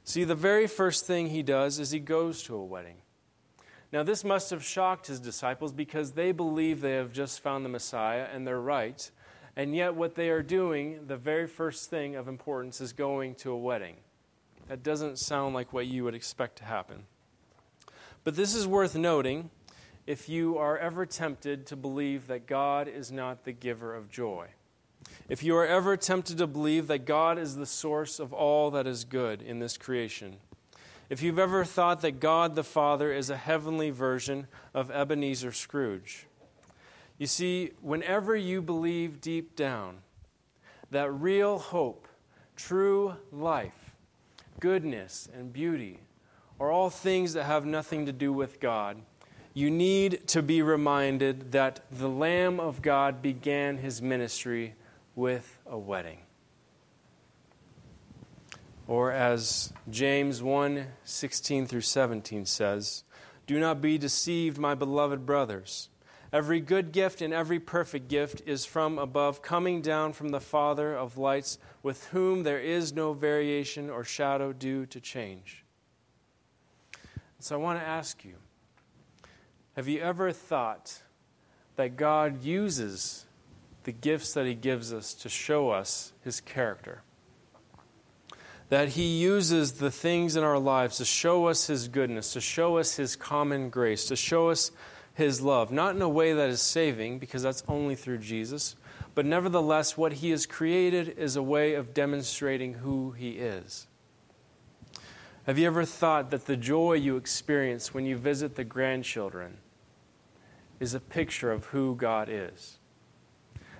See, 0.07 0.23
the 0.23 0.35
very 0.35 0.67
first 0.67 1.05
thing 1.05 1.27
he 1.27 1.43
does 1.43 1.79
is 1.79 1.91
he 1.91 1.99
goes 1.99 2.41
to 2.43 2.55
a 2.55 2.63
wedding. 2.63 2.95
Now, 3.91 4.03
this 4.03 4.23
must 4.23 4.51
have 4.51 4.63
shocked 4.63 5.07
his 5.07 5.19
disciples 5.19 5.73
because 5.73 6.13
they 6.13 6.31
believe 6.31 6.79
they 6.79 6.93
have 6.93 7.11
just 7.11 7.41
found 7.41 7.65
the 7.65 7.69
Messiah 7.69 8.25
and 8.33 8.47
they're 8.47 8.57
right. 8.57 9.11
And 9.57 9.75
yet, 9.75 9.95
what 9.95 10.15
they 10.15 10.29
are 10.29 10.41
doing, 10.41 11.07
the 11.07 11.17
very 11.17 11.45
first 11.45 11.89
thing 11.89 12.15
of 12.15 12.29
importance, 12.29 12.79
is 12.79 12.93
going 12.93 13.35
to 13.35 13.51
a 13.51 13.57
wedding. 13.57 13.97
That 14.69 14.81
doesn't 14.81 15.19
sound 15.19 15.53
like 15.53 15.73
what 15.73 15.87
you 15.87 16.05
would 16.05 16.15
expect 16.15 16.59
to 16.59 16.63
happen. 16.63 17.03
But 18.23 18.37
this 18.37 18.55
is 18.55 18.65
worth 18.65 18.95
noting 18.95 19.49
if 20.05 20.29
you 20.29 20.57
are 20.57 20.77
ever 20.77 21.05
tempted 21.05 21.65
to 21.65 21.75
believe 21.75 22.27
that 22.27 22.47
God 22.47 22.87
is 22.87 23.11
not 23.11 23.43
the 23.43 23.51
giver 23.51 23.93
of 23.93 24.09
joy. 24.09 24.47
If 25.29 25.43
you 25.43 25.57
are 25.57 25.67
ever 25.67 25.97
tempted 25.97 26.37
to 26.37 26.47
believe 26.47 26.87
that 26.87 27.05
God 27.05 27.37
is 27.37 27.57
the 27.57 27.65
source 27.65 28.17
of 28.17 28.31
all 28.31 28.71
that 28.71 28.87
is 28.87 29.03
good 29.03 29.41
in 29.41 29.59
this 29.59 29.77
creation, 29.77 30.37
if 31.09 31.21
you've 31.21 31.37
ever 31.37 31.65
thought 31.65 31.99
that 32.01 32.21
God 32.21 32.55
the 32.55 32.63
Father 32.63 33.11
is 33.11 33.29
a 33.29 33.35
heavenly 33.35 33.89
version 33.89 34.47
of 34.73 34.89
Ebenezer 34.89 35.51
Scrooge, 35.51 36.27
you 37.17 37.27
see, 37.27 37.71
whenever 37.81 38.37
you 38.37 38.61
believe 38.61 39.19
deep 39.19 39.55
down 39.57 39.97
that 40.91 41.11
real 41.11 41.59
hope, 41.59 42.07
true 42.55 43.15
life, 43.29 43.91
goodness, 44.61 45.27
and 45.33 45.51
beauty 45.51 45.99
are 46.57 46.71
all 46.71 46.89
things 46.89 47.33
that 47.33 47.43
have 47.43 47.65
nothing 47.65 48.05
to 48.05 48.13
do 48.13 48.31
with 48.31 48.61
God, 48.61 48.97
you 49.53 49.69
need 49.69 50.25
to 50.27 50.41
be 50.41 50.61
reminded 50.61 51.51
that 51.51 51.81
the 51.91 52.07
Lamb 52.07 52.61
of 52.61 52.81
God 52.81 53.21
began 53.21 53.79
his 53.79 54.01
ministry 54.01 54.75
with 55.17 55.57
a 55.65 55.77
wedding. 55.77 56.19
Or 58.87 59.11
as 59.11 59.73
James 59.89 60.41
1 60.41 60.85
16 61.03 61.65
through 61.65 61.81
17 61.81 62.45
says, 62.45 63.03
Do 63.47 63.59
not 63.59 63.81
be 63.81 63.97
deceived, 63.97 64.57
my 64.57 64.75
beloved 64.75 65.25
brothers. 65.25 65.89
Every 66.31 66.59
good 66.59 66.91
gift 66.91 67.21
and 67.21 67.33
every 67.33 67.59
perfect 67.59 68.09
gift 68.09 68.43
is 68.45 68.65
from 68.65 68.99
above, 68.99 69.41
coming 69.41 69.81
down 69.81 70.13
from 70.13 70.29
the 70.29 70.39
Father 70.39 70.95
of 70.95 71.17
lights, 71.17 71.57
with 71.81 72.05
whom 72.09 72.43
there 72.43 72.59
is 72.59 72.93
no 72.93 73.13
variation 73.13 73.89
or 73.89 74.03
shadow 74.03 74.53
due 74.53 74.85
to 74.85 74.99
change. 74.99 75.65
So 77.39 77.55
I 77.55 77.59
want 77.59 77.79
to 77.79 77.85
ask 77.85 78.23
you 78.23 78.35
have 79.75 79.87
you 79.87 79.99
ever 79.99 80.31
thought 80.31 81.01
that 81.75 81.97
God 81.97 82.43
uses 82.43 83.26
the 83.87 83.93
gifts 83.93 84.33
that 84.33 84.45
He 84.45 84.53
gives 84.53 84.91
us 84.91 85.13
to 85.13 85.29
show 85.29 85.69
us 85.69 86.11
His 86.21 86.41
character? 86.41 87.03
that 88.69 88.89
He 88.89 89.17
uses 89.17 89.73
the 89.73 89.89
things 89.91 90.35
in 90.35 90.43
our 90.43 90.59
lives 90.59 90.97
to 90.97 91.05
show 91.05 91.47
us 91.47 91.67
His 91.67 91.87
goodness, 91.87 92.33
to 92.33 92.41
show 92.41 92.77
us 92.77 92.97
His 92.97 93.15
common 93.15 93.69
grace, 93.69 94.05
to 94.07 94.15
show 94.17 94.49
us 94.49 94.71
His 95.13 95.41
love, 95.41 95.71
not 95.71 95.95
in 95.95 96.01
a 96.01 96.09
way 96.09 96.33
that 96.33 96.49
is 96.49 96.61
saving, 96.61 97.19
because 97.19 97.41
that's 97.41 97.63
only 97.67 97.95
through 97.95 98.17
Jesus, 98.17 98.75
but 99.15 99.25
nevertheless, 99.25 99.95
what 99.95 100.13
He 100.13 100.31
has 100.31 100.45
created 100.45 101.17
is 101.17 101.37
a 101.37 101.41
way 101.43 101.73
of 101.75 101.93
demonstrating 101.93 102.73
who 102.73 103.11
He 103.11 103.31
is. 103.31 103.87
Have 105.45 105.57
you 105.57 105.65
ever 105.65 105.85
thought 105.85 106.29
that 106.31 106.45
the 106.45 106.57
joy 106.57 106.95
you 106.95 107.15
experience 107.15 107.93
when 107.93 108.05
you 108.05 108.17
visit 108.17 108.55
the 108.55 108.65
grandchildren 108.65 109.59
is 110.81 110.93
a 110.93 110.99
picture 110.99 111.53
of 111.53 111.67
who 111.67 111.95
God 111.95 112.27
is? 112.29 112.79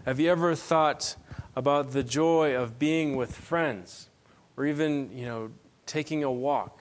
Have 0.08 0.22
you 0.22 0.32
ever 0.32 0.56
thought 0.56 1.18
about 1.54 1.92
the 1.92 2.02
joy 2.02 2.56
of 2.56 2.80
being 2.80 3.18
with 3.18 3.36
friends 3.36 4.08
or 4.56 4.66
even, 4.66 5.12
you 5.12 5.26
know, 5.26 5.52
taking 5.86 6.24
a 6.24 6.32
walk 6.32 6.80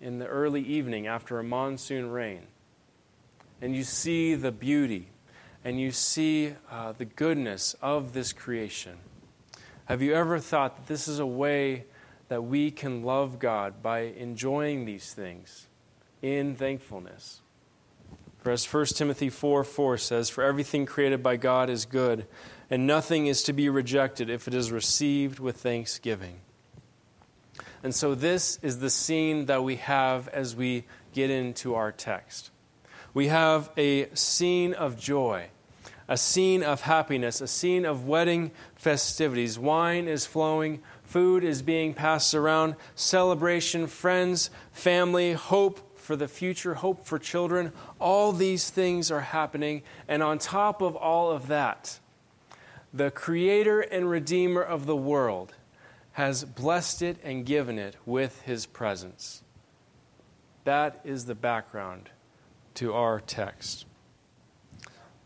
in 0.00 0.18
the 0.18 0.26
early 0.26 0.62
evening 0.62 1.06
after 1.06 1.38
a 1.38 1.44
monsoon 1.44 2.08
rain. 2.08 2.46
And 3.60 3.76
you 3.76 3.84
see 3.84 4.36
the 4.36 4.52
beauty 4.52 5.08
and 5.66 5.78
you 5.78 5.90
see 5.90 6.54
uh, 6.70 6.92
the 6.92 7.04
goodness 7.04 7.76
of 7.82 8.14
this 8.14 8.32
creation. 8.32 8.96
Have 9.84 10.00
you 10.00 10.14
ever 10.14 10.38
thought 10.38 10.76
that 10.76 10.86
this 10.86 11.08
is 11.08 11.18
a 11.18 11.26
way 11.26 11.84
that 12.28 12.42
we 12.42 12.70
can 12.70 13.02
love 13.02 13.38
God 13.38 13.82
by 13.82 13.98
enjoying 13.98 14.86
these 14.86 15.12
things 15.12 15.66
in 16.22 16.56
thankfulness? 16.56 17.42
As 18.50 18.66
1 18.72 18.86
Timothy 18.86 19.30
4 19.30 19.64
4 19.64 19.98
says, 19.98 20.30
For 20.30 20.44
everything 20.44 20.86
created 20.86 21.22
by 21.22 21.36
God 21.36 21.70
is 21.70 21.84
good, 21.84 22.26
and 22.70 22.86
nothing 22.86 23.26
is 23.26 23.42
to 23.44 23.52
be 23.52 23.68
rejected 23.68 24.30
if 24.30 24.48
it 24.48 24.54
is 24.54 24.70
received 24.70 25.38
with 25.38 25.56
thanksgiving. 25.58 26.40
And 27.82 27.94
so, 27.94 28.14
this 28.14 28.58
is 28.62 28.80
the 28.80 28.90
scene 28.90 29.46
that 29.46 29.62
we 29.62 29.76
have 29.76 30.28
as 30.28 30.56
we 30.56 30.84
get 31.12 31.30
into 31.30 31.74
our 31.74 31.92
text. 31.92 32.50
We 33.14 33.28
have 33.28 33.70
a 33.76 34.08
scene 34.14 34.74
of 34.74 34.98
joy, 34.98 35.48
a 36.08 36.16
scene 36.16 36.62
of 36.62 36.82
happiness, 36.82 37.40
a 37.40 37.46
scene 37.46 37.84
of 37.84 38.06
wedding 38.06 38.50
festivities. 38.74 39.58
Wine 39.58 40.08
is 40.08 40.26
flowing, 40.26 40.82
food 41.04 41.44
is 41.44 41.62
being 41.62 41.94
passed 41.94 42.34
around, 42.34 42.76
celebration, 42.94 43.86
friends, 43.86 44.50
family, 44.72 45.32
hope 45.32 45.85
for 46.06 46.14
the 46.16 46.28
future, 46.28 46.74
hope 46.74 47.04
for 47.04 47.18
children. 47.18 47.72
All 47.98 48.30
these 48.30 48.70
things 48.70 49.10
are 49.10 49.20
happening. 49.20 49.82
And 50.06 50.22
on 50.22 50.38
top 50.38 50.80
of 50.80 50.94
all 50.94 51.32
of 51.32 51.48
that, 51.48 51.98
the 52.94 53.10
creator 53.10 53.80
and 53.80 54.08
redeemer 54.08 54.62
of 54.62 54.86
the 54.86 54.96
world 54.96 55.52
has 56.12 56.44
blessed 56.44 57.02
it 57.02 57.18
and 57.24 57.44
given 57.44 57.78
it 57.78 57.96
with 58.06 58.40
his 58.42 58.66
presence. 58.66 59.42
That 60.62 61.00
is 61.04 61.26
the 61.26 61.34
background 61.34 62.08
to 62.74 62.94
our 62.94 63.20
text. 63.20 63.84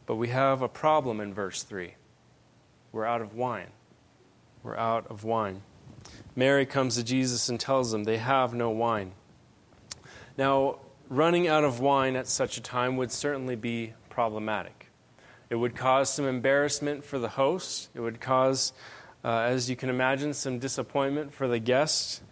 But 0.06 0.16
we 0.16 0.28
have 0.28 0.62
a 0.62 0.68
problem 0.68 1.20
in 1.20 1.34
verse 1.34 1.62
3. 1.62 1.94
We're 2.90 3.04
out 3.04 3.20
of 3.20 3.34
wine. 3.34 3.68
We're 4.62 4.76
out 4.76 5.06
of 5.10 5.24
wine. 5.24 5.62
Mary 6.34 6.64
comes 6.64 6.96
to 6.96 7.04
Jesus 7.04 7.50
and 7.50 7.60
tells 7.60 7.92
him 7.92 8.04
they 8.04 8.16
have 8.16 8.54
no 8.54 8.70
wine. 8.70 9.12
Now, 10.40 10.78
running 11.10 11.48
out 11.48 11.64
of 11.64 11.80
wine 11.80 12.16
at 12.16 12.26
such 12.26 12.56
a 12.56 12.62
time 12.62 12.96
would 12.96 13.12
certainly 13.12 13.56
be 13.56 13.92
problematic. 14.08 14.90
It 15.50 15.56
would 15.56 15.76
cause 15.76 16.10
some 16.10 16.24
embarrassment 16.24 17.04
for 17.04 17.18
the 17.18 17.28
host. 17.28 17.90
It 17.94 18.00
would 18.00 18.22
cause 18.22 18.72
uh, 19.22 19.40
as 19.40 19.68
you 19.68 19.76
can 19.76 19.90
imagine, 19.90 20.32
some 20.32 20.58
disappointment 20.58 21.34
for 21.34 21.46
the 21.46 21.58
guests. 21.58 22.22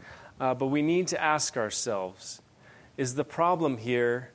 Uh, 0.41 0.55
but 0.55 0.69
we 0.69 0.81
need 0.81 1.09
to 1.09 1.23
ask 1.23 1.59
ourselves 1.59 2.41
is 2.97 3.15
the 3.15 3.25
problem 3.25 3.77
here 3.77 4.31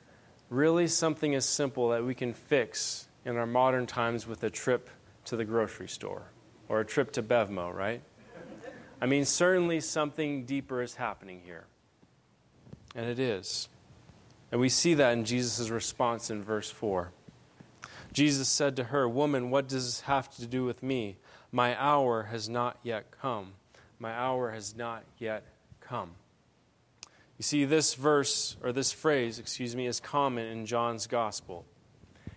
really 0.50 0.86
something 0.86 1.34
as 1.34 1.44
simple 1.44 1.88
that 1.88 2.04
we 2.04 2.14
can 2.14 2.32
fix 2.32 3.08
in 3.24 3.36
our 3.36 3.44
modern 3.44 3.86
times 3.86 4.24
with 4.24 4.44
a 4.44 4.50
trip 4.50 4.88
to 5.24 5.34
the 5.34 5.44
grocery 5.44 5.88
store 5.88 6.22
or 6.68 6.78
a 6.78 6.84
trip 6.84 7.10
to 7.10 7.24
Bevmo, 7.24 7.74
right? 7.74 8.02
I 9.00 9.06
mean, 9.06 9.24
certainly 9.24 9.80
something 9.80 10.44
deeper 10.44 10.80
is 10.80 10.94
happening 10.94 11.40
here. 11.44 11.64
And 12.94 13.06
it 13.06 13.18
is. 13.18 13.68
And 14.52 14.60
we 14.60 14.68
see 14.68 14.94
that 14.94 15.12
in 15.12 15.24
Jesus' 15.24 15.68
response 15.68 16.30
in 16.30 16.42
verse 16.42 16.70
4. 16.70 17.10
Jesus 18.12 18.48
said 18.48 18.76
to 18.76 18.84
her, 18.84 19.08
Woman, 19.08 19.50
what 19.50 19.66
does 19.66 19.84
this 19.84 20.00
have 20.02 20.30
to 20.36 20.46
do 20.46 20.64
with 20.64 20.82
me? 20.82 21.16
My 21.50 21.80
hour 21.80 22.24
has 22.24 22.48
not 22.48 22.78
yet 22.82 23.10
come. 23.10 23.54
My 23.98 24.12
hour 24.12 24.52
has 24.52 24.76
not 24.76 25.02
yet 25.18 25.44
come. 25.80 26.12
You 27.36 27.42
see, 27.42 27.64
this 27.64 27.94
verse, 27.94 28.56
or 28.62 28.72
this 28.72 28.92
phrase, 28.92 29.40
excuse 29.40 29.74
me, 29.74 29.86
is 29.86 29.98
common 29.98 30.46
in 30.46 30.66
John's 30.66 31.08
gospel. 31.08 31.64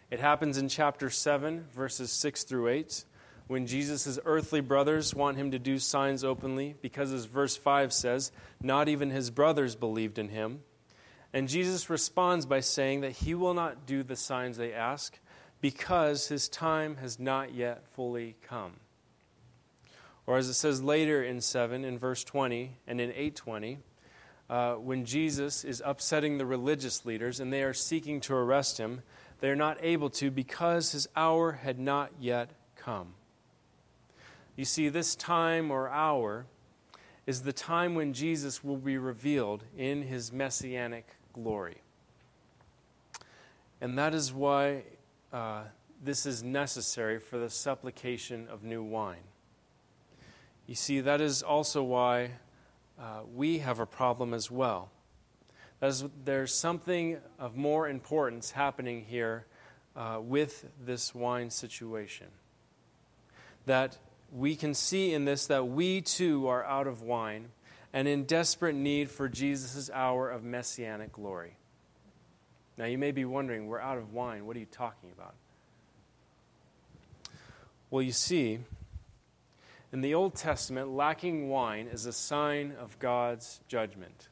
It 0.09 0.19
happens 0.19 0.57
in 0.57 0.69
chapter 0.69 1.09
7, 1.09 1.65
verses 1.71 2.11
6 2.11 2.43
through 2.45 2.69
8, 2.69 3.05
when 3.47 3.65
Jesus' 3.65 4.19
earthly 4.25 4.61
brothers 4.61 5.15
want 5.15 5.37
him 5.37 5.51
to 5.51 5.59
do 5.59 5.79
signs 5.79 6.23
openly, 6.23 6.75
because 6.81 7.13
as 7.13 7.25
verse 7.25 7.55
5 7.55 7.93
says, 7.93 8.31
not 8.61 8.89
even 8.89 9.09
his 9.09 9.29
brothers 9.29 9.75
believed 9.75 10.19
in 10.19 10.29
him. 10.29 10.61
And 11.33 11.47
Jesus 11.47 11.89
responds 11.89 12.45
by 12.45 12.59
saying 12.59 13.01
that 13.01 13.11
he 13.11 13.35
will 13.35 13.53
not 13.53 13.85
do 13.85 14.03
the 14.03 14.15
signs 14.15 14.57
they 14.57 14.73
ask 14.73 15.17
because 15.61 16.27
his 16.27 16.49
time 16.49 16.97
has 16.97 17.19
not 17.19 17.53
yet 17.53 17.85
fully 17.93 18.35
come. 18.41 18.73
Or 20.25 20.37
as 20.37 20.49
it 20.49 20.53
says 20.55 20.83
later 20.83 21.23
in 21.23 21.39
7, 21.41 21.85
in 21.85 21.97
verse 21.97 22.23
20, 22.23 22.77
and 22.85 22.99
in 22.99 23.09
820, 23.11 23.79
uh, 24.49 24.73
when 24.75 25.05
Jesus 25.05 25.63
is 25.63 25.81
upsetting 25.85 26.37
the 26.37 26.45
religious 26.45 27.05
leaders 27.05 27.39
and 27.39 27.51
they 27.51 27.63
are 27.63 27.73
seeking 27.73 28.19
to 28.21 28.33
arrest 28.33 28.77
him, 28.77 29.01
they 29.39 29.49
are 29.49 29.55
not 29.55 29.77
able 29.81 30.09
to 30.11 30.31
because 30.31 30.91
his 30.91 31.07
hour 31.15 31.53
had 31.53 31.79
not 31.79 32.11
yet 32.19 32.51
come. 32.75 33.13
You 34.57 34.65
see, 34.65 34.89
this 34.89 35.15
time 35.15 35.69
or 35.69 35.87
hour 35.87 36.47
is 37.27 37.43
the 37.43 37.53
time 37.53 37.93
when 37.93 38.11
Jesus 38.11 38.63
will 38.63 38.77
be 38.77 38.97
revealed 38.97 39.63
in 39.77 40.01
his 40.01 40.33
messianic 40.33 41.07
glory. 41.31 41.77
And 43.79 43.99
that 43.99 44.15
is 44.15 44.33
why 44.33 44.83
uh, 45.31 45.65
this 46.03 46.25
is 46.25 46.41
necessary 46.41 47.19
for 47.19 47.37
the 47.37 47.51
supplication 47.51 48.47
of 48.49 48.63
new 48.63 48.81
wine. 48.81 49.23
You 50.65 50.73
see, 50.73 51.01
that 51.01 51.21
is 51.21 51.43
also 51.43 51.83
why 51.83 52.31
uh, 52.99 53.21
we 53.35 53.59
have 53.59 53.79
a 53.79 53.85
problem 53.85 54.33
as 54.33 54.49
well. 54.49 54.89
As 55.81 56.03
there's 56.25 56.51
something 56.51 57.17
of 57.37 57.55
more 57.55 57.87
importance 57.87 58.49
happening 58.51 59.05
here 59.07 59.45
uh, 59.95 60.17
with 60.19 60.65
this 60.83 61.13
wine 61.13 61.51
situation. 61.51 62.27
That 63.67 63.97
we 64.31 64.55
can 64.55 64.73
see 64.73 65.13
in 65.13 65.25
this 65.25 65.47
that 65.47 65.67
we 65.67 66.01
too 66.01 66.47
are 66.47 66.63
out 66.65 66.87
of 66.87 67.01
wine 67.01 67.49
and 67.93 68.07
in 68.07 68.25
desperate 68.25 68.75
need 68.75 69.09
for 69.09 69.29
Jesus' 69.29 69.89
hour 69.93 70.29
of 70.29 70.43
messianic 70.43 71.11
glory. 71.11 71.57
Now, 72.77 72.85
you 72.85 72.97
may 72.97 73.11
be 73.11 73.25
wondering, 73.25 73.67
we're 73.67 73.79
out 73.79 73.97
of 73.97 74.13
wine. 74.13 74.45
What 74.45 74.55
are 74.55 74.59
you 74.59 74.67
talking 74.67 75.09
about? 75.11 75.33
Well, 77.89 78.03
you 78.03 78.11
see, 78.11 78.59
in 79.91 80.01
the 80.01 80.13
Old 80.13 80.35
Testament, 80.35 80.89
lacking 80.89 81.49
wine 81.49 81.87
is 81.87 82.05
a 82.05 82.13
sign 82.13 82.73
of 82.79 82.99
God's 82.99 83.61
judgment. 83.67 84.27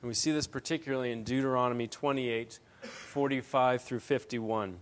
And 0.00 0.08
we 0.08 0.14
see 0.14 0.30
this 0.32 0.46
particularly 0.46 1.10
in 1.10 1.24
Deuteronomy 1.24 1.88
28 1.88 2.60
45 2.82 3.82
through 3.82 3.98
51, 3.98 4.78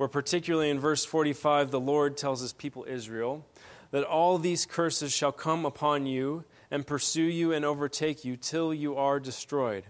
where, 0.00 0.08
particularly 0.08 0.70
in 0.70 0.80
verse 0.80 1.04
45, 1.04 1.70
the 1.70 1.78
Lord 1.78 2.16
tells 2.16 2.40
his 2.40 2.54
people 2.54 2.86
Israel 2.88 3.44
that 3.90 4.02
all 4.02 4.38
these 4.38 4.64
curses 4.64 5.12
shall 5.12 5.30
come 5.30 5.66
upon 5.66 6.06
you 6.06 6.42
and 6.70 6.86
pursue 6.86 7.24
you 7.24 7.52
and 7.52 7.66
overtake 7.66 8.24
you 8.24 8.38
till 8.38 8.72
you 8.72 8.96
are 8.96 9.20
destroyed. 9.20 9.84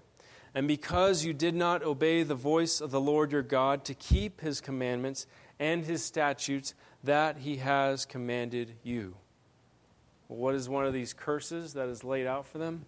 And 0.52 0.66
because 0.66 1.24
you 1.24 1.32
did 1.32 1.54
not 1.54 1.84
obey 1.84 2.24
the 2.24 2.34
voice 2.34 2.80
of 2.80 2.90
the 2.90 3.00
Lord 3.00 3.30
your 3.30 3.44
God 3.44 3.84
to 3.84 3.94
keep 3.94 4.40
his 4.40 4.60
commandments 4.60 5.28
and 5.60 5.84
his 5.84 6.02
statutes 6.02 6.74
that 7.04 7.36
he 7.36 7.58
has 7.58 8.04
commanded 8.04 8.78
you. 8.82 9.14
What 10.26 10.56
is 10.56 10.68
one 10.68 10.86
of 10.86 10.92
these 10.92 11.12
curses 11.12 11.74
that 11.74 11.88
is 11.88 12.02
laid 12.02 12.26
out 12.26 12.48
for 12.48 12.58
them? 12.58 12.84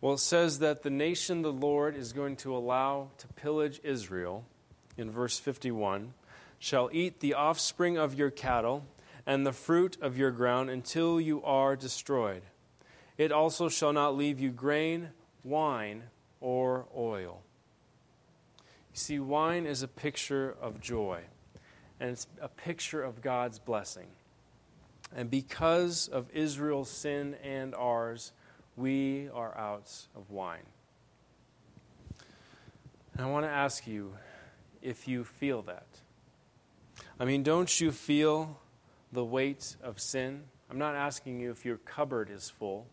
Well, 0.00 0.14
it 0.14 0.20
says 0.20 0.60
that 0.60 0.84
the 0.84 0.88
nation 0.88 1.42
the 1.42 1.52
Lord 1.52 1.94
is 1.94 2.14
going 2.14 2.36
to 2.36 2.56
allow 2.56 3.10
to 3.18 3.28
pillage 3.28 3.78
Israel, 3.84 4.46
in 4.96 5.10
verse 5.10 5.38
51, 5.38 6.14
shall 6.58 6.88
eat 6.92 7.20
the 7.20 7.34
offspring 7.34 7.96
of 7.96 8.14
your 8.14 8.30
cattle 8.30 8.86
and 9.26 9.46
the 9.46 9.52
fruit 9.52 9.96
of 10.00 10.16
your 10.16 10.30
ground 10.30 10.70
until 10.70 11.20
you 11.20 11.42
are 11.44 11.76
destroyed. 11.76 12.42
It 13.16 13.32
also 13.32 13.68
shall 13.68 13.92
not 13.92 14.16
leave 14.16 14.40
you 14.40 14.50
grain, 14.50 15.10
wine, 15.42 16.04
or 16.40 16.86
oil. 16.96 17.42
You 18.58 18.98
see, 18.98 19.18
wine 19.18 19.66
is 19.66 19.82
a 19.82 19.88
picture 19.88 20.56
of 20.60 20.80
joy 20.80 21.20
and 22.00 22.10
it's 22.10 22.26
a 22.40 22.48
picture 22.48 23.02
of 23.02 23.22
God's 23.22 23.58
blessing. 23.58 24.08
And 25.14 25.30
because 25.30 26.08
of 26.08 26.28
Israel's 26.32 26.90
sin 26.90 27.36
and 27.42 27.74
ours, 27.74 28.32
we 28.76 29.28
are 29.32 29.56
out 29.56 29.90
of 30.16 30.30
wine. 30.30 30.66
And 33.14 33.24
I 33.24 33.26
want 33.26 33.46
to 33.46 33.50
ask 33.50 33.86
you 33.86 34.14
if 34.84 35.08
you 35.08 35.24
feel 35.24 35.62
that. 35.62 35.86
I 37.18 37.24
mean, 37.24 37.42
don't 37.42 37.80
you 37.80 37.90
feel 37.90 38.60
the 39.12 39.24
weight 39.24 39.76
of 39.82 40.00
sin? 40.00 40.44
I'm 40.70 40.78
not 40.78 40.94
asking 40.94 41.40
you 41.40 41.50
if 41.50 41.64
your 41.64 41.78
cupboard 41.78 42.30
is 42.30 42.50
full, 42.50 42.86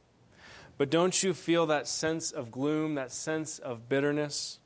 but 0.80 0.89
don't 0.89 1.21
you 1.21 1.36
feel 1.36 1.67
that 1.67 1.88
sense 1.88 2.32
of 2.32 2.49
gloom, 2.49 2.95
that 2.95 3.12
sense 3.12 3.60
of 3.60 3.88
bitterness? 3.88 4.58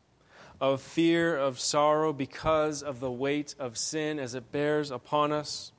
of 0.60 0.82
fear, 0.82 1.36
of 1.36 1.60
sorrow 1.60 2.14
because 2.14 2.82
of 2.82 3.00
the 3.00 3.12
weight 3.12 3.56
of 3.60 3.78
sin 3.78 4.20
as 4.20 4.36
it 4.36 4.52
bears 4.52 4.92
upon 4.92 5.32
us. 5.32 5.72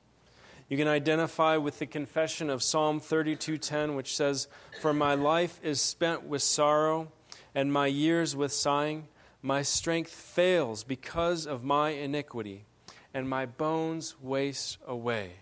You 0.69 0.77
can 0.77 0.87
identify 0.87 1.57
with 1.57 1.79
the 1.79 1.85
confession 1.85 2.49
of 2.49 2.61
Psalm 2.61 2.99
32:10 2.99 3.95
which 3.95 4.15
says, 4.15 4.47
"For 4.81 4.93
my 4.93 5.15
life 5.15 5.59
is 5.63 5.79
spent 5.79 6.23
with 6.23 6.43
sorrow 6.43 7.11
and 7.55 7.71
my 7.71 7.87
years 7.87 8.35
with 8.35 8.51
sighing; 8.51 9.07
my 9.47 9.61
strength 9.61 10.11
fails 10.11 10.83
because 10.83 11.47
of 11.47 11.63
my 11.63 11.89
iniquity, 11.89 12.65
and 13.13 13.29
my 13.29 13.45
bones 13.45 14.15
waste 14.21 14.77
away." 14.85 15.37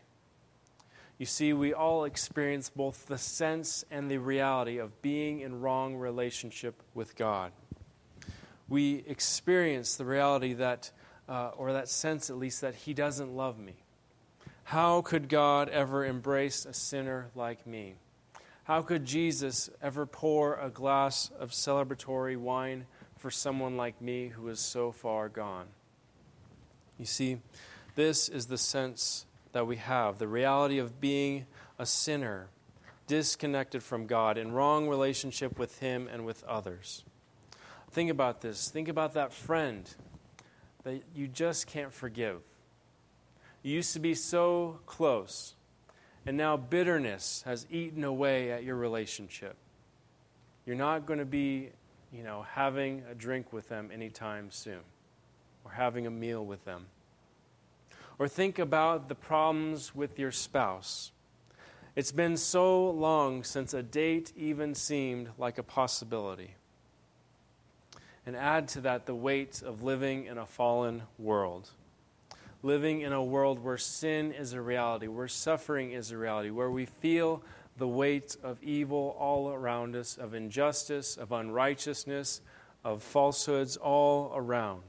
You 1.18 1.26
see, 1.26 1.54
we 1.54 1.74
all 1.74 2.04
experience 2.04 2.70
both 2.70 3.08
the 3.08 3.18
sense 3.18 3.84
and 3.89 4.12
the 4.12 4.18
reality 4.18 4.78
of 4.78 5.02
being 5.02 5.39
in 5.39 5.62
wrong 5.62 5.96
relationship 5.96 6.82
with 6.94 7.15
God 7.15 7.52
we 8.68 9.04
experience 9.08 9.96
the 9.96 10.06
reality 10.06 10.54
that, 10.54 10.91
uh, 11.30 11.50
or 11.58 11.74
that 11.74 11.88
sense 11.88 12.30
at 12.30 12.38
least, 12.38 12.62
that 12.62 12.76
He 12.76 12.94
doesn't 12.94 13.36
love 13.36 13.60
me. 13.60 13.76
How 14.63 15.02
could 15.02 15.30
God 15.30 15.70
ever 15.70 16.06
embrace 16.06 16.65
a 16.65 16.74
sinner 16.74 17.30
like 17.36 17.68
me? 17.68 17.96
How 18.63 18.82
could 18.82 19.06
Jesus 19.06 19.70
ever 19.82 20.08
pour 20.08 20.56
a 20.56 20.72
glass 20.72 21.30
of 21.39 21.52
celebratory 21.52 22.36
wine 22.36 22.88
for 23.17 23.32
someone 23.32 23.78
like 23.78 24.01
me 24.01 24.28
who 24.30 24.47
is 24.47 24.60
so 24.60 24.91
far 24.91 25.30
gone? 25.30 25.67
You 26.97 27.06
see, 27.06 27.39
this 27.95 28.30
is 28.30 28.47
the 28.47 28.58
sense 28.58 29.25
that 29.51 29.67
we 29.67 29.78
have 29.78 30.17
the 30.17 30.28
reality 30.28 30.80
of 30.80 30.99
being 30.99 31.45
a 31.80 31.86
sinner, 31.86 32.47
disconnected 33.08 33.84
from 33.84 34.06
God, 34.06 34.38
in 34.38 34.51
wrong 34.51 34.88
relationship 34.88 35.58
with 35.58 35.80
Him 35.80 36.10
and 36.12 36.25
with 36.25 36.43
others. 36.43 37.04
Think 37.91 38.10
about 38.10 38.41
this. 38.41 38.69
Think 38.69 38.88
about 38.89 39.13
that 39.13 39.34
friend 39.34 39.89
that 40.84 41.01
you 41.15 41.28
just 41.28 41.67
can't 41.67 41.93
forgive. 41.93 42.41
You 43.63 43.73
used 43.73 43.93
to 43.93 43.99
be 43.99 44.13
so 44.13 44.80
close, 44.86 45.56
and 46.25 46.38
now 46.38 46.58
bitterness 46.58 47.43
has 47.45 47.65
eaten 47.71 48.04
away 48.04 48.51
at 48.51 48.63
your 48.63 48.75
relationship. 48.75 49.56
You're 50.65 50.75
not 50.75 51.06
going 51.06 51.19
to 51.19 51.25
be, 51.25 51.69
you 52.15 52.23
know, 52.23 52.45
having 52.54 53.04
a 53.10 53.15
drink 53.15 53.51
with 53.51 53.67
them 53.67 53.89
anytime 53.93 54.49
soon 54.49 54.80
or 55.63 55.71
having 55.71 56.08
a 56.08 56.12
meal 56.12 56.45
with 56.45 56.63
them. 56.63 56.86
Or 58.17 58.28
think 58.28 58.60
about 58.60 59.10
the 59.10 59.15
problems 59.15 59.93
with 59.93 60.17
your 60.17 60.32
spouse. 60.32 61.12
It's 61.95 62.12
been 62.12 62.38
so 62.38 62.89
long 62.89 63.43
since 63.43 63.73
a 63.73 63.84
date 63.84 64.32
even 64.38 64.75
seemed 64.75 65.30
like 65.38 65.58
a 65.58 65.63
possibility 65.63 66.56
and 68.25 68.36
add 68.36 68.67
to 68.69 68.82
that 68.82 69.06
the 69.06 69.15
weight 69.15 69.62
of 69.62 69.84
living 69.84 70.25
in 70.25 70.38
a 70.38 70.45
fallen 70.45 71.04
world. 71.19 71.69
Living 72.63 73.01
in 73.01 73.13
a 73.13 73.23
world 73.23 73.60
where 73.60 73.78
sin 73.78 74.32
is 74.32 74.54
a 74.54 74.62
reality, 74.62 75.08
where 75.08 75.28
suffering 75.28 75.91
is 75.91 76.12
a 76.12 76.17
reality, 76.17 76.49
where 76.49 76.71
we 76.71 76.86
feel 76.86 77.43
the 77.78 77.88
weight 77.88 78.38
of 78.44 78.62
evil 78.64 79.16
all 79.20 79.50
around 79.50 79.96
us, 79.96 80.18
of 80.18 80.34
injustice, 80.34 81.18
of 81.18 81.32
unrighteousness, 81.32 82.42
of 82.84 83.04
falsehoods 83.04 83.78
all 83.78 84.32
around. 84.36 84.84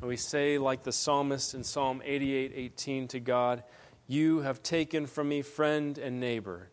And 0.00 0.08
we 0.08 0.16
say, 0.16 0.58
like 0.58 0.82
the 0.82 0.92
psalmist 0.92 1.54
in 1.54 1.64
Psalm 1.64 2.02
88 2.04 2.52
18 2.54 3.08
to 3.08 3.20
God, 3.20 3.62
You 4.06 4.40
have 4.40 4.62
taken 4.62 5.06
from 5.06 5.28
me 5.28 5.42
friend 5.42 5.96
and 5.96 6.20
neighbor. 6.20 6.68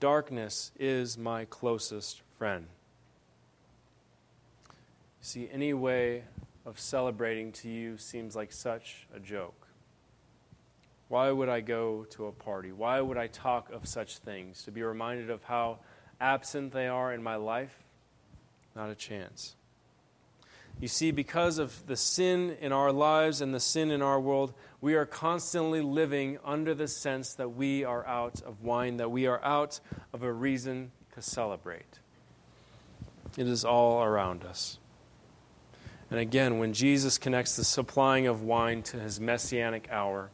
Darkness 0.00 0.72
is 0.78 1.18
my 1.18 1.44
closest 1.44 2.22
friend. 2.38 2.66
See, 5.20 5.48
any 5.52 5.74
way 5.74 6.24
of 6.64 6.80
celebrating 6.80 7.52
to 7.52 7.68
you 7.68 7.98
seems 7.98 8.34
like 8.34 8.52
such 8.52 9.06
a 9.14 9.20
joke. 9.20 9.61
Why 11.12 11.30
would 11.30 11.50
I 11.50 11.60
go 11.60 12.06
to 12.12 12.24
a 12.24 12.32
party? 12.32 12.72
Why 12.72 12.98
would 12.98 13.18
I 13.18 13.26
talk 13.26 13.70
of 13.70 13.86
such 13.86 14.16
things? 14.16 14.62
To 14.62 14.70
be 14.70 14.82
reminded 14.82 15.28
of 15.28 15.44
how 15.44 15.80
absent 16.18 16.72
they 16.72 16.88
are 16.88 17.12
in 17.12 17.22
my 17.22 17.36
life? 17.36 17.84
Not 18.74 18.88
a 18.88 18.94
chance. 18.94 19.54
You 20.80 20.88
see, 20.88 21.10
because 21.10 21.58
of 21.58 21.86
the 21.86 21.96
sin 21.96 22.56
in 22.62 22.72
our 22.72 22.90
lives 22.90 23.42
and 23.42 23.52
the 23.52 23.60
sin 23.60 23.90
in 23.90 24.00
our 24.00 24.18
world, 24.18 24.54
we 24.80 24.94
are 24.94 25.04
constantly 25.04 25.82
living 25.82 26.38
under 26.46 26.72
the 26.72 26.88
sense 26.88 27.34
that 27.34 27.50
we 27.50 27.84
are 27.84 28.06
out 28.06 28.40
of 28.40 28.62
wine, 28.62 28.96
that 28.96 29.10
we 29.10 29.26
are 29.26 29.44
out 29.44 29.80
of 30.14 30.22
a 30.22 30.32
reason 30.32 30.92
to 31.14 31.20
celebrate. 31.20 31.98
It 33.36 33.46
is 33.46 33.66
all 33.66 34.02
around 34.02 34.44
us. 34.44 34.78
And 36.10 36.18
again, 36.18 36.58
when 36.58 36.72
Jesus 36.72 37.18
connects 37.18 37.54
the 37.54 37.64
supplying 37.64 38.26
of 38.26 38.40
wine 38.40 38.82
to 38.84 38.98
his 38.98 39.20
messianic 39.20 39.90
hour, 39.90 40.30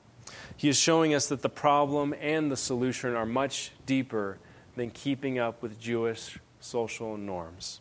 He 0.57 0.69
is 0.69 0.79
showing 0.79 1.15
us 1.15 1.29
that 1.29 1.43
the 1.43 1.49
problem 1.49 2.15
and 2.21 2.51
the 2.51 2.57
solution 2.57 3.15
are 3.15 3.27
much 3.27 3.73
deeper 3.87 4.39
than 4.77 4.91
keeping 4.91 5.39
up 5.39 5.63
with 5.63 5.79
Jewish 5.81 6.39
social 6.61 7.17
norms. 7.17 7.81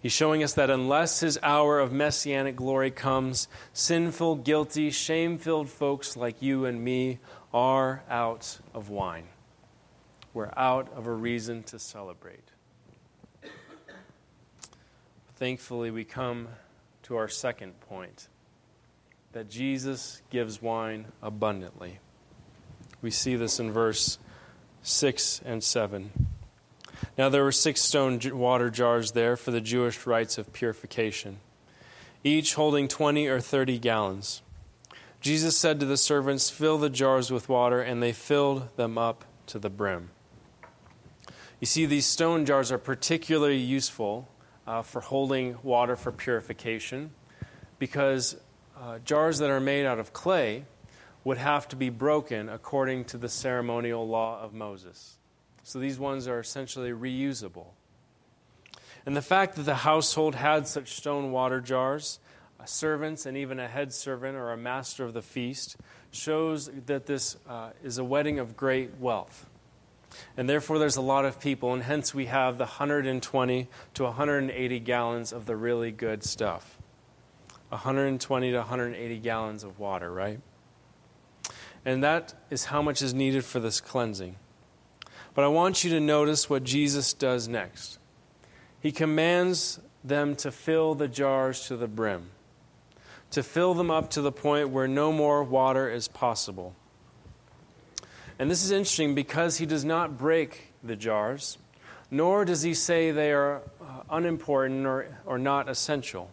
He's 0.00 0.12
showing 0.12 0.42
us 0.44 0.54
that 0.54 0.70
unless 0.70 1.20
his 1.20 1.38
hour 1.42 1.80
of 1.80 1.92
messianic 1.92 2.56
glory 2.56 2.90
comes, 2.90 3.48
sinful, 3.72 4.36
guilty, 4.36 4.90
shame 4.90 5.38
filled 5.38 5.68
folks 5.68 6.16
like 6.16 6.42
you 6.42 6.64
and 6.64 6.84
me 6.84 7.18
are 7.52 8.02
out 8.08 8.58
of 8.74 8.88
wine. 8.88 9.26
We're 10.34 10.52
out 10.56 10.92
of 10.92 11.06
a 11.06 11.12
reason 11.12 11.62
to 11.64 11.78
celebrate. 11.78 12.52
Thankfully, 15.36 15.90
we 15.90 16.04
come 16.04 16.48
to 17.04 17.16
our 17.16 17.28
second 17.28 17.80
point 17.80 18.28
that 19.36 19.50
Jesus 19.50 20.22
gives 20.30 20.62
wine 20.62 21.04
abundantly. 21.22 21.98
We 23.02 23.10
see 23.10 23.36
this 23.36 23.60
in 23.60 23.70
verse 23.70 24.18
6 24.80 25.42
and 25.44 25.62
7. 25.62 26.10
Now 27.18 27.28
there 27.28 27.44
were 27.44 27.52
six 27.52 27.82
stone 27.82 28.18
water 28.32 28.70
jars 28.70 29.12
there 29.12 29.36
for 29.36 29.50
the 29.50 29.60
Jewish 29.60 30.06
rites 30.06 30.38
of 30.38 30.54
purification, 30.54 31.40
each 32.24 32.54
holding 32.54 32.88
20 32.88 33.26
or 33.26 33.38
30 33.38 33.78
gallons. 33.78 34.40
Jesus 35.20 35.54
said 35.54 35.80
to 35.80 35.86
the 35.86 35.98
servants, 35.98 36.48
Fill 36.48 36.78
the 36.78 36.88
jars 36.88 37.30
with 37.30 37.46
water, 37.46 37.82
and 37.82 38.02
they 38.02 38.12
filled 38.12 38.74
them 38.76 38.96
up 38.96 39.26
to 39.48 39.58
the 39.58 39.68
brim. 39.68 40.12
You 41.60 41.66
see, 41.66 41.84
these 41.84 42.06
stone 42.06 42.46
jars 42.46 42.72
are 42.72 42.78
particularly 42.78 43.58
useful 43.58 44.30
uh, 44.66 44.80
for 44.80 45.02
holding 45.02 45.58
water 45.62 45.94
for 45.94 46.10
purification 46.10 47.10
because 47.78 48.36
uh, 48.80 48.98
jars 49.00 49.38
that 49.38 49.50
are 49.50 49.60
made 49.60 49.86
out 49.86 49.98
of 49.98 50.12
clay 50.12 50.64
would 51.24 51.38
have 51.38 51.66
to 51.68 51.76
be 51.76 51.90
broken 51.90 52.48
according 52.48 53.04
to 53.04 53.18
the 53.18 53.28
ceremonial 53.28 54.06
law 54.06 54.40
of 54.40 54.52
Moses. 54.52 55.18
So 55.62 55.78
these 55.78 55.98
ones 55.98 56.28
are 56.28 56.38
essentially 56.38 56.90
reusable. 56.90 57.66
And 59.04 59.16
the 59.16 59.22
fact 59.22 59.56
that 59.56 59.62
the 59.62 59.74
household 59.76 60.34
had 60.34 60.68
such 60.68 60.94
stone 60.94 61.32
water 61.32 61.60
jars, 61.60 62.20
servants, 62.64 63.26
and 63.26 63.36
even 63.36 63.58
a 63.58 63.68
head 63.68 63.92
servant 63.92 64.36
or 64.36 64.52
a 64.52 64.56
master 64.56 65.04
of 65.04 65.14
the 65.14 65.22
feast 65.22 65.76
shows 66.10 66.70
that 66.86 67.06
this 67.06 67.36
uh, 67.48 67.70
is 67.82 67.98
a 67.98 68.04
wedding 68.04 68.38
of 68.38 68.56
great 68.56 68.96
wealth. 68.98 69.46
And 70.36 70.48
therefore, 70.48 70.78
there's 70.78 70.96
a 70.96 71.02
lot 71.02 71.24
of 71.24 71.40
people, 71.40 71.74
and 71.74 71.82
hence 71.82 72.14
we 72.14 72.26
have 72.26 72.58
the 72.58 72.64
120 72.64 73.68
to 73.94 74.02
180 74.02 74.80
gallons 74.80 75.32
of 75.32 75.46
the 75.46 75.56
really 75.56 75.90
good 75.90 76.24
stuff. 76.24 76.75
120 77.68 78.50
to 78.52 78.58
180 78.58 79.18
gallons 79.18 79.64
of 79.64 79.78
water, 79.78 80.12
right? 80.12 80.40
And 81.84 82.02
that 82.02 82.34
is 82.50 82.66
how 82.66 82.82
much 82.82 83.02
is 83.02 83.14
needed 83.14 83.44
for 83.44 83.60
this 83.60 83.80
cleansing. 83.80 84.36
But 85.34 85.44
I 85.44 85.48
want 85.48 85.84
you 85.84 85.90
to 85.90 86.00
notice 86.00 86.48
what 86.48 86.64
Jesus 86.64 87.12
does 87.12 87.46
next. 87.46 87.98
He 88.80 88.90
commands 88.92 89.80
them 90.02 90.36
to 90.36 90.50
fill 90.50 90.94
the 90.94 91.08
jars 91.08 91.66
to 91.66 91.76
the 91.76 91.88
brim, 91.88 92.30
to 93.32 93.42
fill 93.42 93.74
them 93.74 93.90
up 93.90 94.10
to 94.10 94.22
the 94.22 94.32
point 94.32 94.70
where 94.70 94.88
no 94.88 95.12
more 95.12 95.42
water 95.42 95.90
is 95.90 96.08
possible. 96.08 96.74
And 98.38 98.50
this 98.50 98.64
is 98.64 98.70
interesting 98.70 99.14
because 99.14 99.58
he 99.58 99.66
does 99.66 99.84
not 99.84 100.18
break 100.18 100.72
the 100.82 100.96
jars, 100.96 101.58
nor 102.10 102.44
does 102.44 102.62
he 102.62 102.74
say 102.74 103.10
they 103.10 103.32
are 103.32 103.62
uh, 103.80 104.02
unimportant 104.10 104.86
or, 104.86 105.18
or 105.24 105.38
not 105.38 105.68
essential. 105.68 106.30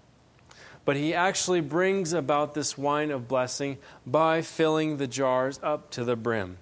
But 0.85 0.97
he 0.97 1.13
actually 1.13 1.61
brings 1.61 2.13
about 2.13 2.53
this 2.53 2.77
wine 2.77 3.11
of 3.11 3.27
blessing 3.27 3.77
by 4.05 4.41
filling 4.41 4.97
the 4.97 5.07
jars 5.07 5.59
up 5.63 5.89
to 5.91 6.03
the 6.03 6.15
brim. 6.15 6.57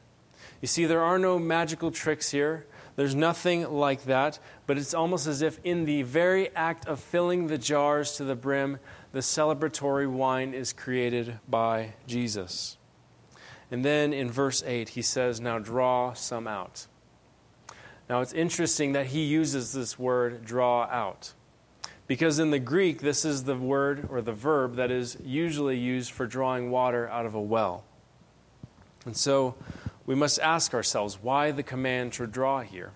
You 0.61 0.67
see, 0.67 0.85
there 0.85 1.01
are 1.01 1.17
no 1.17 1.39
magical 1.39 1.91
tricks 1.91 2.29
here. 2.29 2.67
There's 2.95 3.15
nothing 3.15 3.71
like 3.71 4.03
that, 4.03 4.37
but 4.67 4.77
it's 4.77 4.93
almost 4.93 5.25
as 5.25 5.41
if 5.41 5.59
in 5.63 5.85
the 5.85 6.03
very 6.03 6.53
act 6.55 6.87
of 6.87 6.99
filling 6.99 7.47
the 7.47 7.57
jars 7.57 8.17
to 8.17 8.23
the 8.23 8.35
brim, 8.35 8.79
the 9.11 9.19
celebratory 9.19 10.09
wine 10.09 10.53
is 10.53 10.73
created 10.73 11.39
by 11.49 11.93
Jesus. 12.05 12.77
And 13.71 13.83
then 13.85 14.11
in 14.13 14.29
verse 14.29 14.61
8, 14.65 14.89
he 14.89 15.01
says, 15.01 15.39
Now 15.39 15.57
draw 15.57 16.13
some 16.13 16.47
out. 16.47 16.87
Now 18.09 18.19
it's 18.19 18.33
interesting 18.33 18.91
that 18.91 19.07
he 19.07 19.23
uses 19.23 19.71
this 19.71 19.97
word, 19.97 20.43
draw 20.43 20.83
out. 20.83 21.33
Because 22.11 22.39
in 22.39 22.51
the 22.51 22.59
Greek, 22.59 22.99
this 22.99 23.23
is 23.23 23.45
the 23.45 23.55
word 23.55 24.09
or 24.09 24.21
the 24.21 24.33
verb 24.33 24.75
that 24.75 24.91
is 24.91 25.15
usually 25.23 25.77
used 25.77 26.11
for 26.11 26.27
drawing 26.27 26.69
water 26.69 27.07
out 27.07 27.25
of 27.25 27.35
a 27.35 27.41
well. 27.41 27.85
And 29.05 29.15
so 29.15 29.55
we 30.05 30.13
must 30.13 30.37
ask 30.41 30.73
ourselves 30.73 31.19
why 31.21 31.51
the 31.51 31.63
command 31.63 32.11
to 32.11 32.27
draw 32.27 32.63
here? 32.63 32.91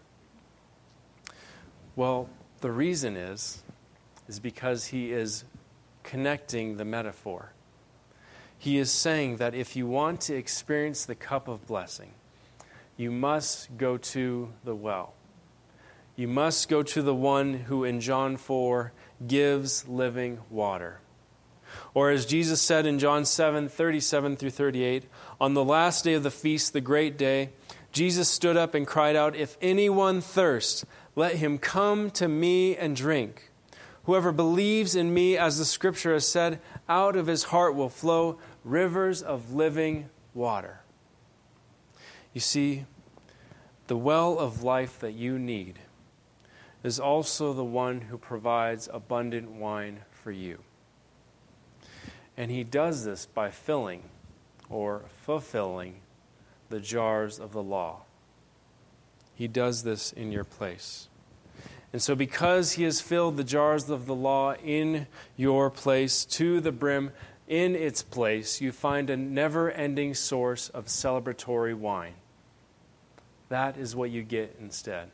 Well, 1.96 2.28
the 2.60 2.74
reason 2.74 3.16
is 3.16 3.64
is 4.28 4.42
because 4.42 4.88
he 4.88 5.14
is 5.14 5.46
connecting 6.04 6.76
the 6.76 6.84
metaphor. 6.84 7.54
He 8.60 8.78
is 8.78 8.92
saying 8.92 9.38
that 9.38 9.56
if 9.56 9.78
you 9.78 9.88
want 9.88 10.20
to 10.24 10.36
experience 10.36 11.06
the 11.06 11.16
cup 11.16 11.48
of 11.48 11.66
blessing, 11.66 12.12
you 12.98 13.12
must 13.12 13.78
go 13.78 13.96
to 13.96 14.52
the 14.66 14.76
well. 14.76 15.15
You 16.16 16.28
must 16.30 16.70
go 16.70 16.82
to 16.82 17.02
the 17.02 17.16
one 17.16 17.54
who 17.54 17.84
in 17.84 18.00
John 18.00 18.38
4 18.38 18.94
gives 19.28 19.88
living 19.88 20.40
water. 20.50 21.00
Or 21.94 22.10
as 22.10 22.26
Jesus 22.26 22.62
said 22.62 22.86
in 22.86 23.00
John 23.00 23.26
7 23.26 23.68
37 23.68 24.38
through 24.38 24.52
38, 24.52 25.06
on 25.42 25.54
the 25.54 25.64
last 25.64 26.04
day 26.06 26.14
of 26.14 26.24
the 26.24 26.32
feast, 26.32 26.72
the 26.72 26.82
great 26.82 27.18
day, 27.18 27.50
Jesus 27.92 28.30
stood 28.30 28.56
up 28.56 28.74
and 28.74 28.88
cried 28.88 29.16
out, 29.16 29.36
If 29.36 29.58
anyone 29.62 30.22
thirst, 30.22 30.86
let 31.16 31.36
him 31.36 31.58
come 31.58 32.10
to 32.12 32.28
me 32.28 32.78
and 32.78 32.96
drink. 32.96 33.52
Whoever 34.06 34.32
believes 34.32 34.96
in 34.96 35.14
me, 35.14 35.38
as 35.38 35.58
the 35.58 35.66
scripture 35.66 36.14
has 36.14 36.28
said, 36.28 36.60
out 36.88 37.16
of 37.16 37.28
his 37.28 37.46
heart 37.46 37.76
will 37.76 37.90
flow 37.90 38.38
rivers 38.64 39.22
of 39.22 39.54
living 39.54 40.10
water. 40.34 40.82
You 42.34 42.42
see, 42.42 42.86
the 43.88 43.98
well 43.98 44.38
of 44.38 44.64
life 44.64 45.00
that 45.00 45.14
you 45.14 45.40
need 45.40 45.80
is 46.86 47.00
also 47.00 47.52
the 47.52 47.64
one 47.64 48.00
who 48.00 48.18
provides 48.18 48.88
abundant 48.94 49.50
wine 49.50 50.02
for 50.12 50.32
you. 50.32 50.60
And 52.38 52.52
he 52.52 52.64
does 52.64 53.04
this 53.04 53.26
by 53.26 53.50
filling 53.50 54.04
or 54.70 55.06
fulfilling 55.24 55.96
the 56.70 56.80
jars 56.80 57.40
of 57.40 57.54
the 57.54 57.64
law. 57.64 58.04
He 59.34 59.48
does 59.48 59.82
this 59.82 60.14
in 60.14 60.32
your 60.32 60.44
place. 60.44 61.10
And 61.92 62.04
so, 62.04 62.14
because 62.14 62.74
he 62.74 62.84
has 62.84 63.02
filled 63.02 63.38
the 63.38 63.44
jars 63.44 63.90
of 63.90 64.06
the 64.06 64.14
law 64.14 64.54
in 64.54 65.08
your 65.36 65.72
place 65.72 66.24
to 66.26 66.62
the 66.62 66.72
brim, 66.72 67.12
in 67.48 67.76
its 67.76 68.04
place, 68.04 68.62
you 68.62 68.72
find 68.72 69.10
a 69.10 69.18
never 69.18 69.72
ending 69.72 70.14
source 70.14 70.70
of 70.70 70.86
celebratory 70.86 71.74
wine. 71.74 72.14
That 73.50 73.76
is 73.76 73.96
what 73.96 74.12
you 74.12 74.22
get 74.22 74.58
instead. 74.60 75.10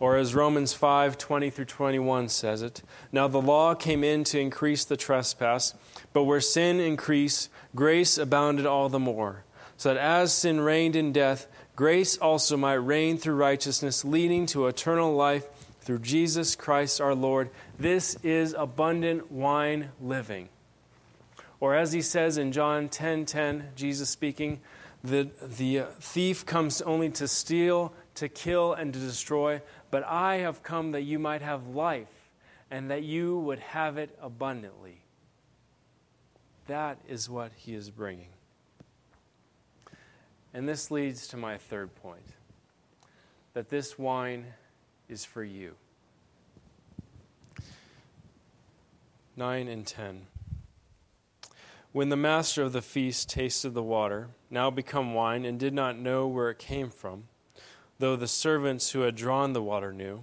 Or 0.00 0.16
as 0.16 0.34
Romans 0.34 0.72
5 0.72 1.18
20 1.18 1.50
through 1.50 1.66
21 1.66 2.30
says 2.30 2.62
it, 2.62 2.82
now 3.12 3.28
the 3.28 3.40
law 3.40 3.74
came 3.74 4.02
in 4.02 4.24
to 4.24 4.40
increase 4.40 4.84
the 4.84 4.96
trespass, 4.96 5.74
but 6.14 6.24
where 6.24 6.40
sin 6.40 6.80
increased, 6.80 7.50
grace 7.74 8.16
abounded 8.16 8.64
all 8.64 8.88
the 8.88 8.98
more. 8.98 9.44
So 9.76 9.92
that 9.92 10.00
as 10.00 10.32
sin 10.32 10.60
reigned 10.60 10.96
in 10.96 11.12
death, 11.12 11.46
grace 11.76 12.16
also 12.16 12.56
might 12.56 12.74
reign 12.74 13.18
through 13.18 13.36
righteousness, 13.36 14.04
leading 14.04 14.46
to 14.46 14.66
eternal 14.66 15.14
life 15.14 15.46
through 15.82 15.98
Jesus 15.98 16.56
Christ 16.56 17.00
our 17.00 17.14
Lord. 17.14 17.50
This 17.78 18.16
is 18.22 18.54
abundant 18.56 19.30
wine 19.30 19.90
living. 20.00 20.48
Or 21.60 21.74
as 21.74 21.92
he 21.92 22.00
says 22.00 22.38
in 22.38 22.52
John 22.52 22.88
10 22.88 23.26
10, 23.26 23.70
Jesus 23.76 24.08
speaking, 24.08 24.60
the, 25.02 25.30
the 25.42 25.84
thief 26.00 26.44
comes 26.44 26.82
only 26.82 27.10
to 27.10 27.26
steal, 27.26 27.92
to 28.16 28.28
kill, 28.28 28.74
and 28.74 28.92
to 28.92 29.00
destroy. 29.00 29.62
But 29.90 30.04
I 30.04 30.36
have 30.36 30.62
come 30.62 30.92
that 30.92 31.02
you 31.02 31.18
might 31.18 31.42
have 31.42 31.66
life 31.68 32.30
and 32.70 32.90
that 32.90 33.02
you 33.02 33.38
would 33.38 33.58
have 33.58 33.98
it 33.98 34.16
abundantly. 34.22 35.02
That 36.66 36.98
is 37.08 37.28
what 37.28 37.52
he 37.56 37.74
is 37.74 37.90
bringing. 37.90 38.28
And 40.54 40.68
this 40.68 40.90
leads 40.90 41.26
to 41.28 41.36
my 41.36 41.58
third 41.58 41.94
point 41.96 42.34
that 43.54 43.68
this 43.68 43.98
wine 43.98 44.46
is 45.08 45.24
for 45.24 45.42
you. 45.42 45.74
9 49.36 49.68
and 49.68 49.86
10. 49.86 50.26
When 51.92 52.08
the 52.08 52.16
master 52.16 52.62
of 52.62 52.72
the 52.72 52.82
feast 52.82 53.28
tasted 53.28 53.70
the 53.70 53.82
water, 53.82 54.28
now 54.50 54.70
become 54.70 55.14
wine, 55.14 55.44
and 55.44 55.58
did 55.58 55.74
not 55.74 55.98
know 55.98 56.28
where 56.28 56.50
it 56.50 56.58
came 56.58 56.90
from, 56.90 57.24
though 58.00 58.16
the 58.16 58.26
servants 58.26 58.90
who 58.90 59.02
had 59.02 59.14
drawn 59.14 59.52
the 59.52 59.62
water 59.62 59.92
knew. 59.92 60.22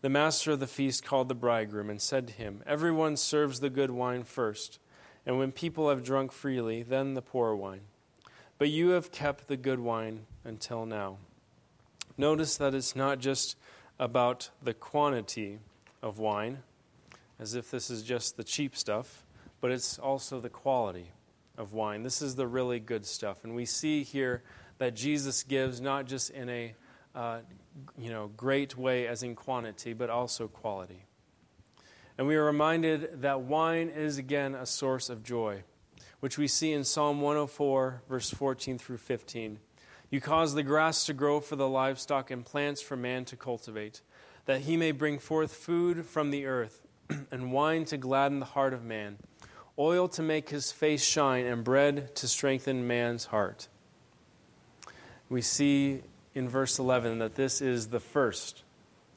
The 0.00 0.08
master 0.08 0.52
of 0.52 0.60
the 0.60 0.66
feast 0.66 1.04
called 1.04 1.28
the 1.28 1.34
bridegroom 1.34 1.90
and 1.90 2.02
said 2.02 2.26
to 2.26 2.32
him, 2.32 2.62
Everyone 2.66 3.16
serves 3.16 3.60
the 3.60 3.70
good 3.70 3.92
wine 3.92 4.24
first, 4.24 4.80
and 5.24 5.38
when 5.38 5.52
people 5.52 5.88
have 5.90 6.02
drunk 6.02 6.32
freely, 6.32 6.82
then 6.82 7.14
the 7.14 7.22
poor 7.22 7.54
wine. 7.54 7.82
but 8.58 8.68
you 8.68 8.88
have 8.88 9.12
kept 9.12 9.46
the 9.46 9.56
good 9.56 9.78
wine 9.78 10.26
until 10.42 10.84
now. 10.84 11.18
Notice 12.16 12.56
that 12.56 12.74
it's 12.74 12.96
not 12.96 13.20
just 13.20 13.56
about 14.00 14.50
the 14.60 14.74
quantity 14.74 15.60
of 16.02 16.18
wine, 16.18 16.58
as 17.38 17.54
if 17.54 17.70
this 17.70 17.90
is 17.90 18.02
just 18.02 18.36
the 18.36 18.42
cheap 18.42 18.76
stuff, 18.76 19.24
but 19.60 19.70
it's 19.70 20.00
also 20.00 20.40
the 20.40 20.48
quality 20.48 21.12
of 21.56 21.72
wine. 21.72 22.02
This 22.02 22.20
is 22.20 22.34
the 22.34 22.48
really 22.48 22.80
good 22.80 23.06
stuff. 23.06 23.44
And 23.44 23.54
we 23.54 23.64
see 23.64 24.02
here 24.02 24.42
that 24.78 24.96
Jesus 24.96 25.44
gives 25.44 25.80
not 25.80 26.06
just 26.06 26.30
in 26.30 26.48
a 26.48 26.74
uh, 27.18 27.40
you 27.98 28.10
know, 28.10 28.30
great 28.36 28.78
way 28.78 29.08
as 29.08 29.24
in 29.24 29.34
quantity, 29.34 29.92
but 29.92 30.08
also 30.08 30.46
quality. 30.46 31.04
And 32.16 32.28
we 32.28 32.36
are 32.36 32.44
reminded 32.44 33.22
that 33.22 33.40
wine 33.40 33.88
is 33.88 34.18
again 34.18 34.54
a 34.54 34.64
source 34.64 35.10
of 35.10 35.24
joy, 35.24 35.64
which 36.20 36.38
we 36.38 36.46
see 36.46 36.72
in 36.72 36.84
Psalm 36.84 37.20
104, 37.20 38.02
verse 38.08 38.30
14 38.30 38.78
through 38.78 38.98
15. 38.98 39.58
You 40.10 40.20
cause 40.20 40.54
the 40.54 40.62
grass 40.62 41.06
to 41.06 41.12
grow 41.12 41.40
for 41.40 41.56
the 41.56 41.68
livestock 41.68 42.30
and 42.30 42.46
plants 42.46 42.80
for 42.80 42.96
man 42.96 43.24
to 43.26 43.36
cultivate, 43.36 44.00
that 44.46 44.60
he 44.60 44.76
may 44.76 44.92
bring 44.92 45.18
forth 45.18 45.52
food 45.52 46.06
from 46.06 46.30
the 46.30 46.46
earth, 46.46 46.86
and 47.32 47.52
wine 47.52 47.84
to 47.86 47.96
gladden 47.96 48.38
the 48.38 48.46
heart 48.46 48.72
of 48.72 48.84
man, 48.84 49.18
oil 49.76 50.06
to 50.06 50.22
make 50.22 50.50
his 50.50 50.70
face 50.70 51.04
shine, 51.04 51.46
and 51.46 51.64
bread 51.64 52.14
to 52.14 52.28
strengthen 52.28 52.86
man's 52.86 53.26
heart. 53.26 53.66
We 55.28 55.42
see 55.42 56.02
in 56.34 56.48
verse 56.48 56.78
11 56.78 57.18
that 57.18 57.34
this 57.34 57.60
is 57.60 57.88
the 57.88 58.00
first 58.00 58.62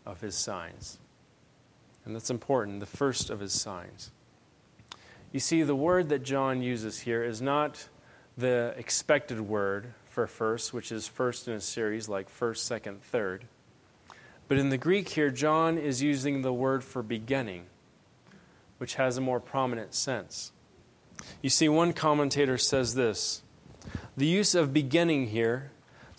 of 0.05 0.21
his 0.21 0.35
signs. 0.35 0.97
And 2.05 2.15
that's 2.15 2.29
important, 2.29 2.79
the 2.79 2.85
first 2.85 3.29
of 3.29 3.39
his 3.39 3.53
signs. 3.53 4.11
You 5.31 5.39
see, 5.39 5.63
the 5.63 5.75
word 5.75 6.09
that 6.09 6.23
John 6.23 6.61
uses 6.61 6.99
here 6.99 7.23
is 7.23 7.41
not 7.41 7.87
the 8.37 8.73
expected 8.77 9.39
word 9.41 9.93
for 10.09 10.27
first, 10.27 10.73
which 10.73 10.91
is 10.91 11.07
first 11.07 11.47
in 11.47 11.53
a 11.53 11.61
series 11.61 12.09
like 12.09 12.27
first, 12.29 12.65
second, 12.65 13.01
third. 13.03 13.45
But 14.47 14.57
in 14.57 14.69
the 14.69 14.77
Greek 14.77 15.09
here, 15.09 15.29
John 15.29 15.77
is 15.77 16.01
using 16.01 16.41
the 16.41 16.51
word 16.51 16.83
for 16.83 17.01
beginning, 17.01 17.67
which 18.77 18.95
has 18.95 19.17
a 19.17 19.21
more 19.21 19.39
prominent 19.39 19.93
sense. 19.93 20.51
You 21.41 21.49
see, 21.49 21.69
one 21.69 21.93
commentator 21.93 22.57
says 22.57 22.95
this 22.95 23.43
The 24.17 24.25
use 24.25 24.55
of 24.55 24.73
beginning 24.73 25.27
here 25.27 25.71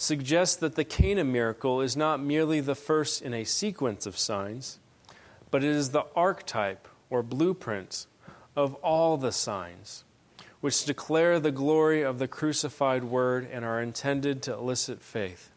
suggests 0.02 0.56
that 0.56 0.74
the 0.74 0.84
Cana 0.84 1.22
miracle 1.22 1.80
is 1.80 1.96
not 1.96 2.20
merely 2.20 2.60
the 2.60 2.74
first 2.74 3.22
in 3.22 3.32
a 3.32 3.44
sequence 3.44 4.04
of 4.04 4.18
signs, 4.18 4.80
but 5.50 5.62
it 5.62 5.70
is 5.70 5.90
the 5.90 6.04
archetype 6.16 6.88
or 7.08 7.22
blueprint 7.22 8.06
of 8.56 8.74
all 8.76 9.16
the 9.16 9.30
signs 9.30 10.04
which 10.60 10.84
declare 10.84 11.38
the 11.38 11.52
glory 11.52 12.02
of 12.02 12.18
the 12.18 12.28
crucified 12.28 13.04
Word 13.04 13.48
and 13.50 13.64
are 13.64 13.80
intended 13.80 14.42
to 14.42 14.52
elicit 14.52 15.02
faith. 15.02 15.50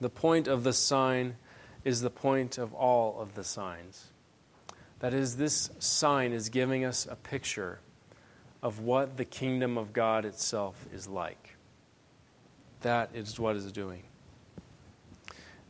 The 0.00 0.10
point 0.10 0.48
of 0.48 0.62
the 0.62 0.72
sign 0.72 1.36
is 1.84 2.00
the 2.02 2.10
point 2.10 2.58
of 2.58 2.74
all 2.74 3.20
of 3.20 3.34
the 3.34 3.44
signs. 3.44 4.06
That 5.00 5.14
is, 5.14 5.36
this 5.36 5.70
sign 5.78 6.32
is 6.32 6.48
giving 6.48 6.84
us 6.84 7.06
a 7.10 7.16
picture 7.16 7.80
of 8.62 8.80
what 8.80 9.16
the 9.16 9.24
kingdom 9.24 9.76
of 9.78 9.92
God 9.92 10.24
itself 10.24 10.86
is 10.92 11.06
like. 11.08 11.55
That 12.82 13.10
is 13.14 13.38
what 13.38 13.56
it's 13.56 13.72
doing. 13.72 14.02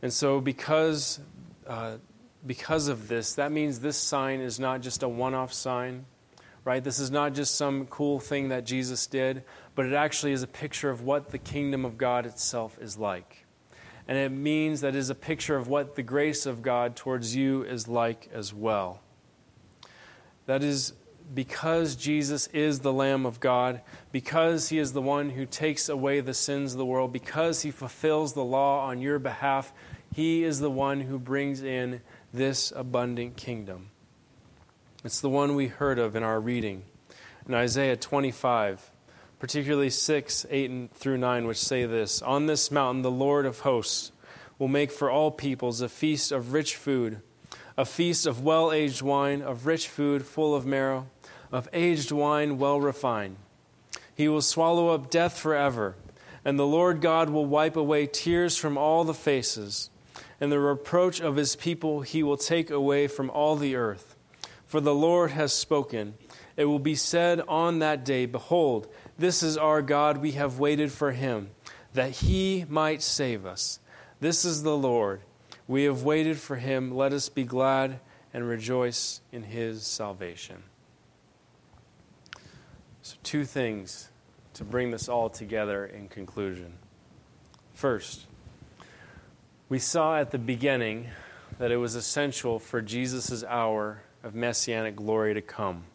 And 0.01 0.13
so, 0.13 0.39
because, 0.39 1.19
uh, 1.65 1.97
because 2.45 2.87
of 2.87 3.07
this, 3.07 3.35
that 3.35 3.51
means 3.51 3.79
this 3.79 3.97
sign 3.97 4.41
is 4.41 4.59
not 4.59 4.81
just 4.81 5.03
a 5.03 5.09
one 5.09 5.33
off 5.33 5.53
sign 5.53 6.05
right? 6.67 6.83
This 6.83 6.99
is 6.99 7.09
not 7.09 7.33
just 7.33 7.55
some 7.55 7.85
cool 7.85 8.19
thing 8.19 8.49
that 8.49 8.65
Jesus 8.65 9.07
did, 9.07 9.45
but 9.73 9.85
it 9.85 9.93
actually 9.93 10.33
is 10.33 10.43
a 10.43 10.47
picture 10.47 10.89
of 10.89 11.01
what 11.01 11.29
the 11.29 11.37
kingdom 11.37 11.85
of 11.85 11.97
God 11.97 12.25
itself 12.25 12.77
is 12.81 12.97
like. 12.97 13.45
And 14.05 14.17
it 14.17 14.33
means 14.33 14.81
that 14.81 14.89
it 14.89 14.97
is 14.97 15.09
a 15.09 15.15
picture 15.15 15.55
of 15.55 15.69
what 15.69 15.95
the 15.95 16.03
grace 16.03 16.45
of 16.45 16.61
God 16.61 16.97
towards 16.97 17.33
you 17.33 17.63
is 17.63 17.87
like 17.87 18.29
as 18.33 18.53
well. 18.53 18.99
That 20.45 20.61
is 20.61 20.91
because 21.33 21.95
Jesus 21.95 22.47
is 22.47 22.79
the 22.79 22.93
Lamb 22.93 23.25
of 23.25 23.39
God, 23.39 23.81
because 24.11 24.69
He 24.69 24.79
is 24.79 24.93
the 24.93 25.01
one 25.01 25.31
who 25.31 25.45
takes 25.45 25.89
away 25.89 26.19
the 26.19 26.33
sins 26.33 26.73
of 26.73 26.77
the 26.77 26.85
world, 26.85 27.13
because 27.13 27.61
He 27.61 27.71
fulfills 27.71 28.33
the 28.33 28.43
law 28.43 28.85
on 28.85 29.01
your 29.01 29.19
behalf, 29.19 29.73
He 30.13 30.43
is 30.43 30.59
the 30.59 30.71
one 30.71 31.01
who 31.01 31.19
brings 31.19 31.61
in 31.61 32.01
this 32.33 32.71
abundant 32.75 33.35
kingdom. 33.35 33.89
It's 35.03 35.21
the 35.21 35.29
one 35.29 35.55
we 35.55 35.67
heard 35.67 35.99
of 35.99 36.15
in 36.15 36.23
our 36.23 36.39
reading 36.39 36.83
in 37.47 37.53
Isaiah 37.53 37.95
25, 37.95 38.91
particularly 39.39 39.89
6, 39.89 40.45
8 40.49 40.89
through 40.93 41.17
9, 41.17 41.47
which 41.47 41.57
say 41.57 41.85
this 41.85 42.21
On 42.21 42.45
this 42.45 42.71
mountain, 42.71 43.03
the 43.03 43.11
Lord 43.11 43.45
of 43.45 43.61
hosts 43.61 44.11
will 44.59 44.67
make 44.67 44.91
for 44.91 45.09
all 45.09 45.31
peoples 45.31 45.81
a 45.81 45.89
feast 45.89 46.31
of 46.31 46.51
rich 46.51 46.75
food, 46.75 47.21
a 47.77 47.85
feast 47.85 48.25
of 48.25 48.43
well 48.43 48.71
aged 48.71 49.01
wine, 49.01 49.41
of 49.41 49.65
rich 49.65 49.87
food 49.87 50.25
full 50.25 50.55
of 50.55 50.65
marrow, 50.65 51.07
of 51.51 51.69
aged 51.73 52.11
wine 52.11 52.57
well 52.57 52.79
refined. 52.79 53.37
He 54.13 54.27
will 54.27 54.41
swallow 54.41 54.89
up 54.89 55.09
death 55.09 55.37
forever, 55.37 55.95
and 56.43 56.57
the 56.57 56.65
Lord 56.65 57.01
God 57.01 57.29
will 57.29 57.45
wipe 57.45 57.75
away 57.75 58.07
tears 58.07 58.57
from 58.57 58.77
all 58.77 59.03
the 59.03 59.13
faces, 59.13 59.89
and 60.39 60.51
the 60.51 60.59
reproach 60.59 61.19
of 61.19 61.35
his 61.35 61.55
people 61.55 62.01
he 62.01 62.23
will 62.23 62.37
take 62.37 62.69
away 62.69 63.07
from 63.07 63.29
all 63.29 63.55
the 63.55 63.75
earth 63.75 64.15
for 64.67 64.81
the 64.81 64.93
Lord 64.93 65.31
has 65.31 65.53
spoken. 65.53 66.13
It 66.55 66.65
will 66.65 66.79
be 66.79 66.95
said 66.95 67.41
on 67.47 67.79
that 67.79 68.05
day, 68.05 68.25
Behold, 68.25 68.87
this 69.17 69.41
is 69.41 69.57
our 69.57 69.81
God, 69.81 70.17
we 70.17 70.33
have 70.33 70.59
waited 70.59 70.91
for 70.91 71.13
him, 71.13 71.49
that 71.93 72.11
he 72.11 72.65
might 72.69 73.01
save 73.01 73.45
us. 73.45 73.79
This 74.19 74.45
is 74.45 74.63
the 74.63 74.77
Lord. 74.77 75.21
We 75.67 75.85
have 75.85 76.03
waited 76.03 76.37
for 76.37 76.57
him. 76.57 76.93
Let 76.93 77.13
us 77.13 77.29
be 77.29 77.43
glad 77.43 77.99
and 78.33 78.47
rejoice 78.47 79.21
in 79.31 79.43
his 79.43 79.87
salvation. 79.87 80.63
So, 83.07 83.15
two 83.23 83.45
things 83.45 84.09
to 84.55 84.65
bring 84.65 84.91
this 84.91 85.07
all 85.07 85.29
together 85.29 85.85
in 85.85 86.09
conclusion. 86.09 86.73
First, 87.73 88.25
we 89.69 89.79
saw 89.79 90.19
at 90.19 90.31
the 90.31 90.37
beginning 90.37 91.07
that 91.57 91.71
it 91.71 91.77
was 91.77 91.95
essential 91.95 92.59
for 92.59 92.81
Jesus' 92.81 93.45
hour 93.45 94.01
of 94.23 94.35
messianic 94.35 94.97
glory 94.97 95.33
to 95.33 95.41
come. 95.41 95.85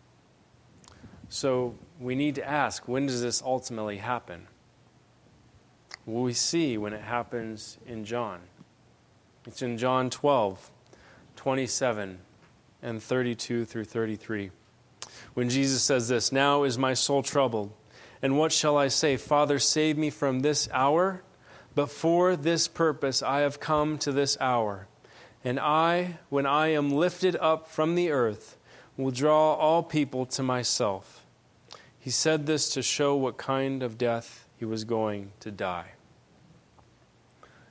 So 1.28 1.74
we 2.00 2.14
need 2.14 2.34
to 2.36 2.48
ask 2.48 2.88
when 2.88 3.04
does 3.04 3.20
this 3.20 3.42
ultimately 3.42 3.98
happen? 3.98 4.46
Well, 6.06 6.22
we 6.22 6.32
see 6.32 6.78
when 6.78 6.94
it 6.94 7.02
happens 7.02 7.76
in 7.86 8.06
John. 8.06 8.40
It's 9.46 9.60
in 9.60 9.76
John 9.76 10.08
12, 10.08 10.70
27 11.36 12.20
and 12.80 13.02
32 13.02 13.66
through 13.66 13.84
33. 13.84 14.50
When 15.34 15.48
Jesus 15.48 15.82
says 15.82 16.08
this, 16.08 16.32
Now 16.32 16.62
is 16.64 16.78
my 16.78 16.94
soul 16.94 17.22
troubled. 17.22 17.72
And 18.20 18.38
what 18.38 18.52
shall 18.52 18.76
I 18.76 18.88
say? 18.88 19.16
Father, 19.16 19.58
save 19.58 19.98
me 19.98 20.10
from 20.10 20.40
this 20.40 20.68
hour. 20.72 21.22
But 21.74 21.90
for 21.90 22.36
this 22.36 22.68
purpose 22.68 23.22
I 23.22 23.40
have 23.40 23.60
come 23.60 23.98
to 23.98 24.12
this 24.12 24.36
hour. 24.40 24.86
And 25.44 25.58
I, 25.58 26.18
when 26.28 26.46
I 26.46 26.68
am 26.68 26.90
lifted 26.90 27.36
up 27.36 27.66
from 27.66 27.94
the 27.94 28.10
earth, 28.10 28.56
will 28.96 29.10
draw 29.10 29.54
all 29.54 29.82
people 29.82 30.26
to 30.26 30.42
myself. 30.42 31.24
He 31.98 32.10
said 32.10 32.46
this 32.46 32.68
to 32.74 32.82
show 32.82 33.16
what 33.16 33.36
kind 33.36 33.82
of 33.82 33.98
death 33.98 34.46
he 34.58 34.64
was 34.64 34.84
going 34.84 35.32
to 35.40 35.50
die. 35.50 35.92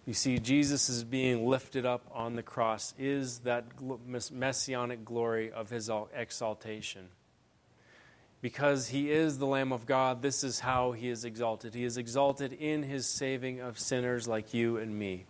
You 0.06 0.14
see, 0.14 0.40
Jesus 0.40 0.90
is 0.90 1.04
being 1.04 1.48
lifted 1.48 1.86
up 1.86 2.02
on 2.12 2.36
the 2.36 2.44
cross, 2.44 2.94
is 2.98 3.40
that 3.40 3.66
messianic 4.32 5.06
glory 5.06 5.52
of 5.52 5.70
his 5.70 5.90
exaltation. 6.14 7.10
Because 8.42 8.88
he 8.88 9.12
is 9.12 9.38
the 9.38 9.46
Lamb 9.46 9.72
of 9.72 9.86
God, 9.86 10.22
this 10.22 10.44
is 10.44 10.60
how 10.60 10.94
he 10.94 11.10
is 11.10 11.26
exalted. 11.26 11.76
He 11.76 11.84
is 11.84 11.98
exalted 11.98 12.54
in 12.54 12.82
his 12.84 13.06
saving 13.06 13.60
of 13.60 13.78
sinners 13.78 14.28
like 14.28 14.54
you 14.54 14.78
and 14.78 14.98
me. 14.98 15.26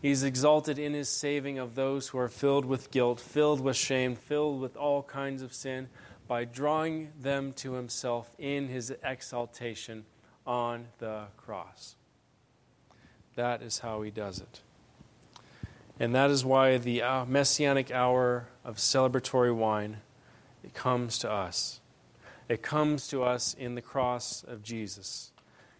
He's 0.00 0.22
exalted 0.22 0.78
in 0.78 0.94
his 0.94 1.08
saving 1.08 1.58
of 1.58 1.74
those 1.74 2.08
who 2.08 2.18
are 2.18 2.28
filled 2.28 2.64
with 2.64 2.92
guilt, 2.92 3.18
filled 3.18 3.60
with 3.60 3.76
shame, 3.76 4.14
filled 4.14 4.60
with 4.60 4.76
all 4.76 5.02
kinds 5.02 5.42
of 5.42 5.52
sin, 5.52 5.88
by 6.28 6.44
drawing 6.44 7.10
them 7.20 7.52
to 7.54 7.72
himself 7.72 8.30
in 8.38 8.68
his 8.68 8.94
exaltation 9.02 10.04
on 10.46 10.86
the 10.98 11.24
cross. 11.36 11.96
That 13.34 13.62
is 13.62 13.80
how 13.80 14.02
he 14.02 14.10
does 14.10 14.38
it. 14.38 14.60
And 15.98 16.14
that 16.14 16.30
is 16.30 16.44
why 16.44 16.76
the 16.78 17.02
uh, 17.02 17.24
messianic 17.24 17.90
hour 17.90 18.48
of 18.64 18.76
celebratory 18.76 19.54
wine 19.54 19.98
it 20.62 20.74
comes 20.74 21.18
to 21.18 21.30
us. 21.30 21.77
It 22.48 22.62
comes 22.62 23.08
to 23.08 23.22
us 23.22 23.54
in 23.54 23.74
the 23.74 23.82
cross 23.82 24.42
of 24.42 24.62
Jesus. 24.62 25.32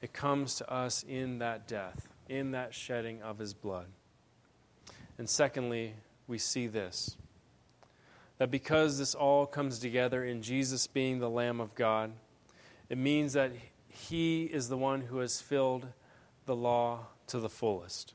It 0.02 0.12
comes 0.12 0.56
to 0.56 0.70
us 0.70 1.02
in 1.02 1.38
that 1.38 1.66
death, 1.66 2.08
in 2.28 2.50
that 2.52 2.74
shedding 2.74 3.22
of 3.22 3.38
his 3.38 3.54
blood. 3.54 3.86
And 5.16 5.28
secondly, 5.28 5.94
we 6.26 6.38
see 6.38 6.66
this 6.66 7.16
that 8.36 8.50
because 8.52 8.98
this 8.98 9.16
all 9.16 9.46
comes 9.46 9.80
together 9.80 10.24
in 10.24 10.42
Jesus 10.42 10.86
being 10.86 11.18
the 11.18 11.28
Lamb 11.28 11.60
of 11.60 11.74
God, 11.74 12.12
it 12.88 12.96
means 12.96 13.32
that 13.32 13.50
he 13.88 14.44
is 14.44 14.68
the 14.68 14.76
one 14.76 15.00
who 15.00 15.18
has 15.18 15.40
filled 15.40 15.88
the 16.46 16.54
law 16.54 17.06
to 17.26 17.40
the 17.40 17.48
fullest. 17.48 18.14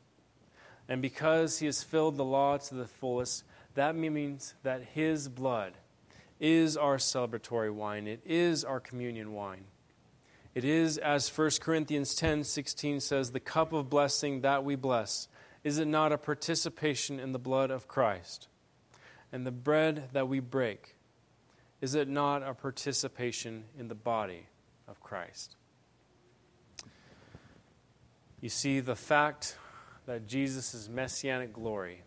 And 0.87 1.01
because 1.01 1.59
he 1.59 1.65
has 1.65 1.83
filled 1.83 2.15
the 2.15 2.23
law 2.23 2.57
to 2.57 2.75
the 2.75 2.87
fullest, 2.87 3.43
that 3.75 3.95
means 3.95 4.53
that 4.63 4.81
his 4.93 5.27
blood 5.27 5.73
is 6.43 6.75
our 6.75 6.97
celebratory 6.97 7.73
wine. 7.73 8.05
It 8.05 8.19
is 8.25 8.65
our 8.65 8.81
communion 8.81 9.31
wine. 9.31 9.63
It 10.53 10.65
is, 10.65 10.97
as 10.97 11.29
1 11.35 11.51
Corinthians 11.61 12.15
10 12.15 12.43
16 12.43 12.99
says, 12.99 13.31
the 13.31 13.39
cup 13.39 13.71
of 13.71 13.89
blessing 13.89 14.41
that 14.41 14.65
we 14.65 14.75
bless. 14.75 15.29
Is 15.63 15.77
it 15.77 15.87
not 15.87 16.11
a 16.11 16.17
participation 16.17 17.17
in 17.17 17.31
the 17.31 17.39
blood 17.39 17.71
of 17.71 17.87
Christ? 17.87 18.49
And 19.31 19.47
the 19.47 19.51
bread 19.51 20.09
that 20.11 20.27
we 20.27 20.41
break, 20.41 20.95
is 21.79 21.95
it 21.95 22.09
not 22.09 22.43
a 22.43 22.53
participation 22.53 23.63
in 23.79 23.87
the 23.87 23.95
body 23.95 24.47
of 24.85 24.99
Christ? 24.99 25.55
You 28.41 28.49
see, 28.49 28.81
the 28.81 28.97
fact 28.97 29.57
that 30.07 30.27
Jesus' 30.27 30.89
messianic 30.89 31.53
glory 31.53 32.01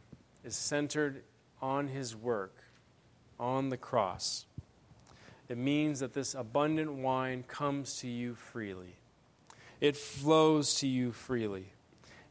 is 0.45 0.55
centered 0.55 1.25
on 1.63 1.89
his 1.89 2.15
work 2.15 2.66
on 3.39 3.69
the 3.69 3.77
cross, 3.77 4.47
it 5.49 5.59
means 5.59 6.01
that 6.01 6.15
this 6.15 6.35
abundant 6.35 6.95
wine 6.95 7.45
comes 7.47 7.99
to 7.99 8.09
you 8.09 8.35
freely. 8.35 8.97
It 9.81 9.97
flows 9.97 10.75
to 10.81 10.87
you 10.87 11.13
freely. 11.13 11.73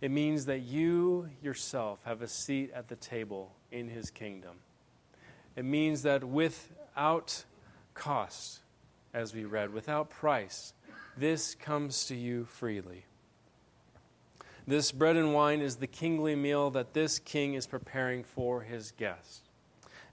It 0.02 0.12
means 0.12 0.46
that 0.46 0.60
you 0.60 1.30
yourself 1.42 2.00
have 2.06 2.22
a 2.22 2.28
seat 2.28 2.72
at 2.74 2.90
the 2.90 2.96
table 2.96 3.54
in 3.72 3.88
his 3.88 4.10
kingdom. 4.10 4.58
It 5.56 5.64
means 5.64 6.02
that 6.02 6.24
without 6.24 7.46
cost, 7.94 8.60
as 9.14 9.34
we 9.34 9.46
read, 9.46 9.74
without 9.74 10.10
price, 10.10 10.74
this 11.18 11.56
comes 11.56 12.06
to 12.08 12.16
you 12.16 12.46
freely. 12.46 13.06
This 14.68 14.92
bread 14.92 15.16
and 15.16 15.34
wine 15.34 15.62
is 15.62 15.78
the 15.78 15.88
kingly 15.88 16.36
meal 16.36 16.72
that 16.72 16.94
this 16.94 17.20
king 17.20 17.54
is 17.54 17.68
preparing 17.68 18.24
for 18.24 18.62
his 18.62 18.92
guests. 18.92 19.45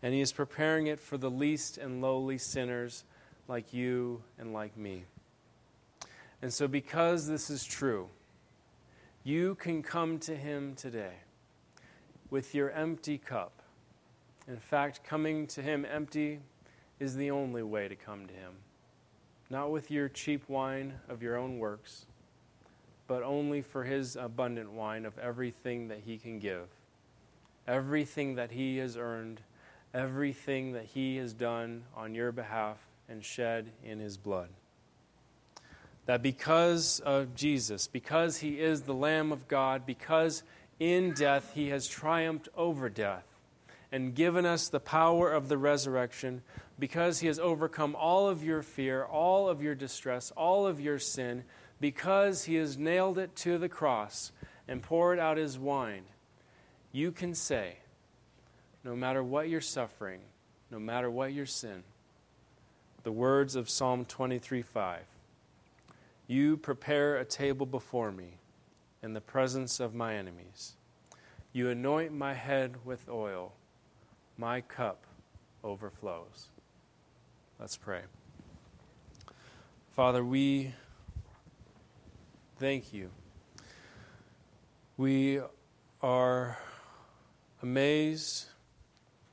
And 0.03 0.13
he 0.13 0.21
is 0.21 0.33
preparing 0.33 0.89
it 0.89 0.99
for 0.99 1.17
the 1.17 1.31
least 1.31 1.79
and 1.79 2.01
lowly 2.01 2.39
sinners 2.39 3.05
like 3.49 3.73
you 3.73 4.23
and 4.39 4.53
like 4.53 4.77
me. 4.77 5.05
And 6.41 6.53
so, 6.53 6.67
because 6.67 7.29
this 7.29 7.51
is 7.51 7.65
true, 7.65 8.09
you 9.23 9.55
can 9.55 9.83
come 9.83 10.19
to 10.21 10.35
him 10.35 10.75
today 10.75 11.15
with 12.31 12.55
your 12.55 12.71
empty 12.71 13.19
cup. 13.19 13.53
In 14.49 14.57
fact, 14.57 15.05
coming 15.05 15.47
to 15.49 15.63
him 15.63 15.85
empty 15.85 16.41
is 16.99 17.15
the 17.15 17.31
only 17.31 17.63
way 17.63 17.87
to 17.87 17.95
come 17.95 18.27
to 18.27 18.35
him. 18.35 18.55
Not 19.51 19.71
with 19.71 19.91
your 19.91 20.09
cheap 20.09 20.49
wine 20.49 20.95
of 21.09 21.23
your 21.23 21.37
own 21.37 21.59
works 21.59 22.07
but 23.13 23.23
only 23.23 23.61
for 23.61 23.85
his 23.85 24.17
abundant 24.17 24.73
wine 24.73 25.05
of 25.05 25.19
everything 25.19 25.89
that 25.89 26.01
he 26.07 26.17
can 26.17 26.39
give, 26.39 26.67
everything 27.69 28.37
that 28.37 28.51
he 28.51 28.79
has 28.79 28.97
earned, 28.97 29.41
everything 29.95 30.73
that 30.73 30.85
he 30.85 31.17
has 31.17 31.33
done 31.33 31.85
on 31.97 32.15
your 32.15 32.33
behalf 32.33 32.79
and 33.09 33.25
shed 33.25 33.71
in 33.85 33.99
his 33.99 34.17
blood. 34.17 34.49
That 36.07 36.23
because 36.23 37.01
of 37.01 37.35
Jesus, 37.35 37.87
because 37.87 38.39
he 38.39 38.61
is 38.61 38.83
the 38.83 38.95
Lamb 38.95 39.33
of 39.33 39.49
God, 39.49 39.87
because 39.87 40.43
in 40.81 41.13
death 41.13 41.53
he 41.55 41.69
has 41.69 41.87
triumphed 41.87 42.49
over 42.57 42.89
death 42.89 43.27
and 43.93 44.15
given 44.15 44.47
us 44.47 44.69
the 44.69 44.81
power 44.81 45.31
of 45.31 45.49
the 45.49 45.59
resurrection, 45.59 46.43
because 46.79 47.21
he 47.21 47.27
has 47.27 47.39
overcome 47.39 47.95
all 47.95 48.29
of 48.29 48.43
your 48.43 48.63
fear, 48.63 49.05
all 49.05 49.49
of 49.49 49.63
your 49.63 49.75
distress, 49.75 50.33
all 50.33 50.67
of 50.67 50.81
your 50.81 50.99
sin 50.99 51.45
because 51.83 52.45
he 52.45 52.55
has 52.55 52.79
nailed 52.79 53.19
it 53.19 53.35
to 53.35 53.59
the 53.59 53.69
cross 53.69 54.31
and 54.69 54.81
poured 54.81 55.19
out 55.19 55.37
his 55.37 55.59
wine, 55.59 56.05
you 56.93 57.11
can 57.11 57.35
say, 57.35 57.77
no 58.85 58.97
matter 58.97 59.23
what 59.23 59.49
you're 59.49 59.61
suffering, 59.61 60.21
no 60.71 60.79
matter 60.79 61.11
what 61.11 61.33
your 61.33 61.47
sin, 61.47 61.83
the 63.03 63.13
words 63.13 63.57
of 63.57 63.69
Psalm 63.69 64.05
23 64.05 64.63
5. 64.63 65.01
You 66.27 66.57
prepare 66.57 67.17
a 67.17 67.25
table 67.25 67.67
before 67.67 68.13
me 68.13 68.39
in 69.03 69.13
the 69.13 69.21
presence 69.21 69.81
of 69.81 69.95
my 69.95 70.15
enemies. 70.15 70.75
You 71.53 71.69
anoint 71.69 72.13
my 72.13 72.35
head 72.35 72.77
with 72.85 73.09
oil. 73.09 73.53
My 74.39 74.63
cup 74.63 75.05
overflows. 75.63 76.49
Let's 77.61 77.77
pray. 77.77 78.01
Father, 79.91 80.25
we 80.25 80.73
thank 82.59 82.95
you. 82.95 83.11
We 84.97 85.41
are 86.01 86.59
amazed 87.63 88.47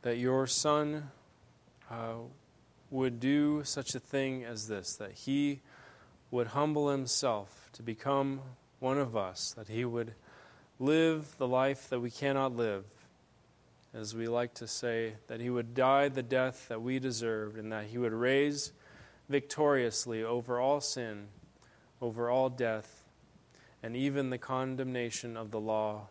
that 0.02 0.18
your 0.18 0.48
Son 0.48 1.12
uh, 1.90 2.14
would 2.90 3.20
do 3.20 3.64
such 3.64 3.96
a 3.96 4.00
thing 4.00 4.44
as 4.44 4.68
this, 4.68 4.96
that 4.96 5.12
he 5.12 5.62
would 6.32 6.48
humble 6.48 6.90
himself 6.90 7.70
to 7.74 7.84
become 7.84 8.42
one 8.80 8.98
of 8.98 9.16
us, 9.16 9.54
that 9.58 9.68
he 9.68 9.84
would 9.84 10.14
live 10.80 11.36
the 11.38 11.48
life 11.48 11.90
that 11.90 12.00
we 12.00 12.10
cannot 12.10 12.56
live, 12.56 12.86
as 13.94 14.16
we 14.16 14.28
like 14.28 14.54
to 14.54 14.68
say, 14.68 15.14
that 15.28 15.42
he 15.42 15.50
would 15.50 15.74
die 15.74 16.08
the 16.08 16.24
death 16.24 16.68
that 16.70 16.82
we 16.82 17.00
deserved, 17.00 17.58
and 17.58 17.72
that 17.72 17.86
he 17.86 17.98
would 17.98 18.14
raise 18.14 18.72
victoriously 19.28 20.24
over 20.24 20.60
all 20.60 20.80
sin, 20.80 21.28
over 22.02 22.30
all 22.30 22.50
death, 22.50 23.04
and 23.84 23.96
even 23.96 24.30
the 24.30 24.38
condemnation 24.38 25.36
of 25.36 25.52
the 25.52 25.60
law 25.60 26.08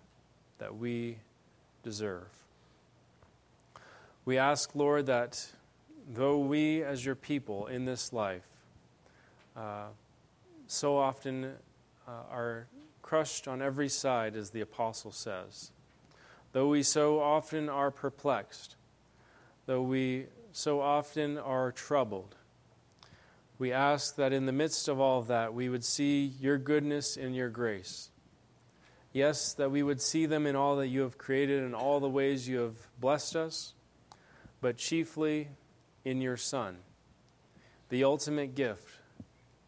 that 0.58 0.76
we 0.76 1.18
deserve. 1.82 2.37
We 4.28 4.36
ask, 4.36 4.74
Lord, 4.74 5.06
that 5.06 5.42
though 6.06 6.36
we 6.36 6.82
as 6.82 7.02
your 7.02 7.14
people 7.14 7.66
in 7.66 7.86
this 7.86 8.12
life 8.12 8.46
uh, 9.56 9.86
so 10.66 10.98
often 10.98 11.54
uh, 12.06 12.10
are 12.30 12.66
crushed 13.00 13.48
on 13.48 13.62
every 13.62 13.88
side, 13.88 14.36
as 14.36 14.50
the 14.50 14.60
apostle 14.60 15.12
says, 15.12 15.70
though 16.52 16.68
we 16.68 16.82
so 16.82 17.22
often 17.22 17.70
are 17.70 17.90
perplexed, 17.90 18.76
though 19.64 19.80
we 19.80 20.26
so 20.52 20.82
often 20.82 21.38
are 21.38 21.72
troubled, 21.72 22.34
we 23.58 23.72
ask 23.72 24.16
that 24.16 24.34
in 24.34 24.44
the 24.44 24.52
midst 24.52 24.88
of 24.88 25.00
all 25.00 25.20
of 25.20 25.28
that, 25.28 25.54
we 25.54 25.70
would 25.70 25.86
see 25.86 26.34
your 26.38 26.58
goodness 26.58 27.16
and 27.16 27.34
your 27.34 27.48
grace. 27.48 28.10
Yes, 29.10 29.54
that 29.54 29.70
we 29.70 29.82
would 29.82 30.02
see 30.02 30.26
them 30.26 30.46
in 30.46 30.54
all 30.54 30.76
that 30.76 30.88
you 30.88 31.00
have 31.00 31.16
created 31.16 31.62
and 31.62 31.74
all 31.74 31.98
the 31.98 32.10
ways 32.10 32.46
you 32.46 32.58
have 32.58 32.76
blessed 33.00 33.34
us, 33.34 33.72
but 34.60 34.76
chiefly 34.76 35.48
in 36.04 36.20
your 36.20 36.36
Son, 36.36 36.78
the 37.88 38.04
ultimate 38.04 38.54
gift 38.54 38.88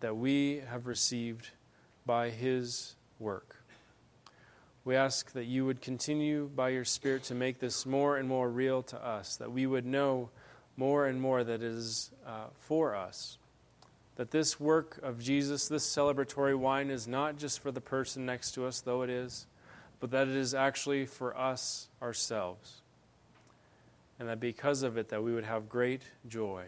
that 0.01 0.17
we 0.17 0.63
have 0.69 0.87
received 0.87 1.51
by 2.07 2.31
his 2.31 2.97
work. 3.19 3.57
We 4.85 4.97
ask 4.97 5.33
that 5.33 5.45
you 5.45 5.67
would 5.67 5.83
continue 5.83 6.51
by 6.55 6.71
your 6.71 6.85
Spirit 6.85 7.25
to 7.25 7.35
make 7.35 7.59
this 7.59 7.85
more 7.85 8.17
and 8.17 8.29
more 8.29 8.49
real 8.49 8.83
to 8.85 9.05
us, 9.05 9.37
that 9.37 9.53
we 9.53 9.67
would 9.67 9.85
know 9.85 10.31
more 10.77 11.07
and 11.07 11.21
more 11.21 11.45
that 11.45 11.55
it 11.55 11.63
is 11.63 12.11
uh, 12.27 12.47
for 12.59 12.95
us 12.95 13.39
that 14.21 14.33
this 14.33 14.61
work 14.61 14.99
of 15.03 15.19
Jesus, 15.19 15.67
this 15.67 15.87
celebratory 15.87 16.55
wine, 16.55 16.91
is 16.91 17.09
not 17.09 17.39
just 17.39 17.59
for 17.61 17.71
the 17.73 17.81
person 17.81 18.27
next 18.27 18.51
to 18.51 18.67
us, 18.67 18.83
though 18.83 19.01
it 19.01 19.09
is, 19.09 19.47
but 19.99 20.11
that 20.11 20.29
it 20.29 20.37
is 20.37 20.53
actually 20.53 21.07
for 21.07 21.35
us 21.39 21.89
ourselves. 22.03 22.80
And 24.21 24.29
that 24.29 24.39
because 24.39 24.83
of 24.83 24.99
it, 24.99 25.09
that 25.09 25.25
we 25.25 25.35
would 25.35 25.45
have 25.45 25.69
great 25.69 26.03
joy. 26.29 26.67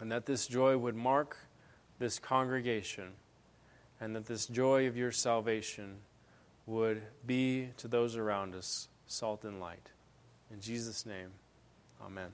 And 0.00 0.10
that 0.10 0.26
this 0.26 0.46
joy 0.46 0.76
would 0.76 0.96
mark 0.96 1.38
this 1.98 2.18
congregation. 2.18 3.12
And 4.00 4.16
that 4.16 4.26
this 4.26 4.46
joy 4.46 4.88
of 4.88 4.96
your 4.96 5.12
salvation 5.12 5.98
would 6.66 7.02
be 7.26 7.68
to 7.78 7.88
those 7.88 8.16
around 8.16 8.54
us 8.54 8.88
salt 9.06 9.44
and 9.44 9.60
light. 9.60 9.90
In 10.52 10.60
Jesus' 10.60 11.06
name, 11.06 11.30
amen. 12.04 12.30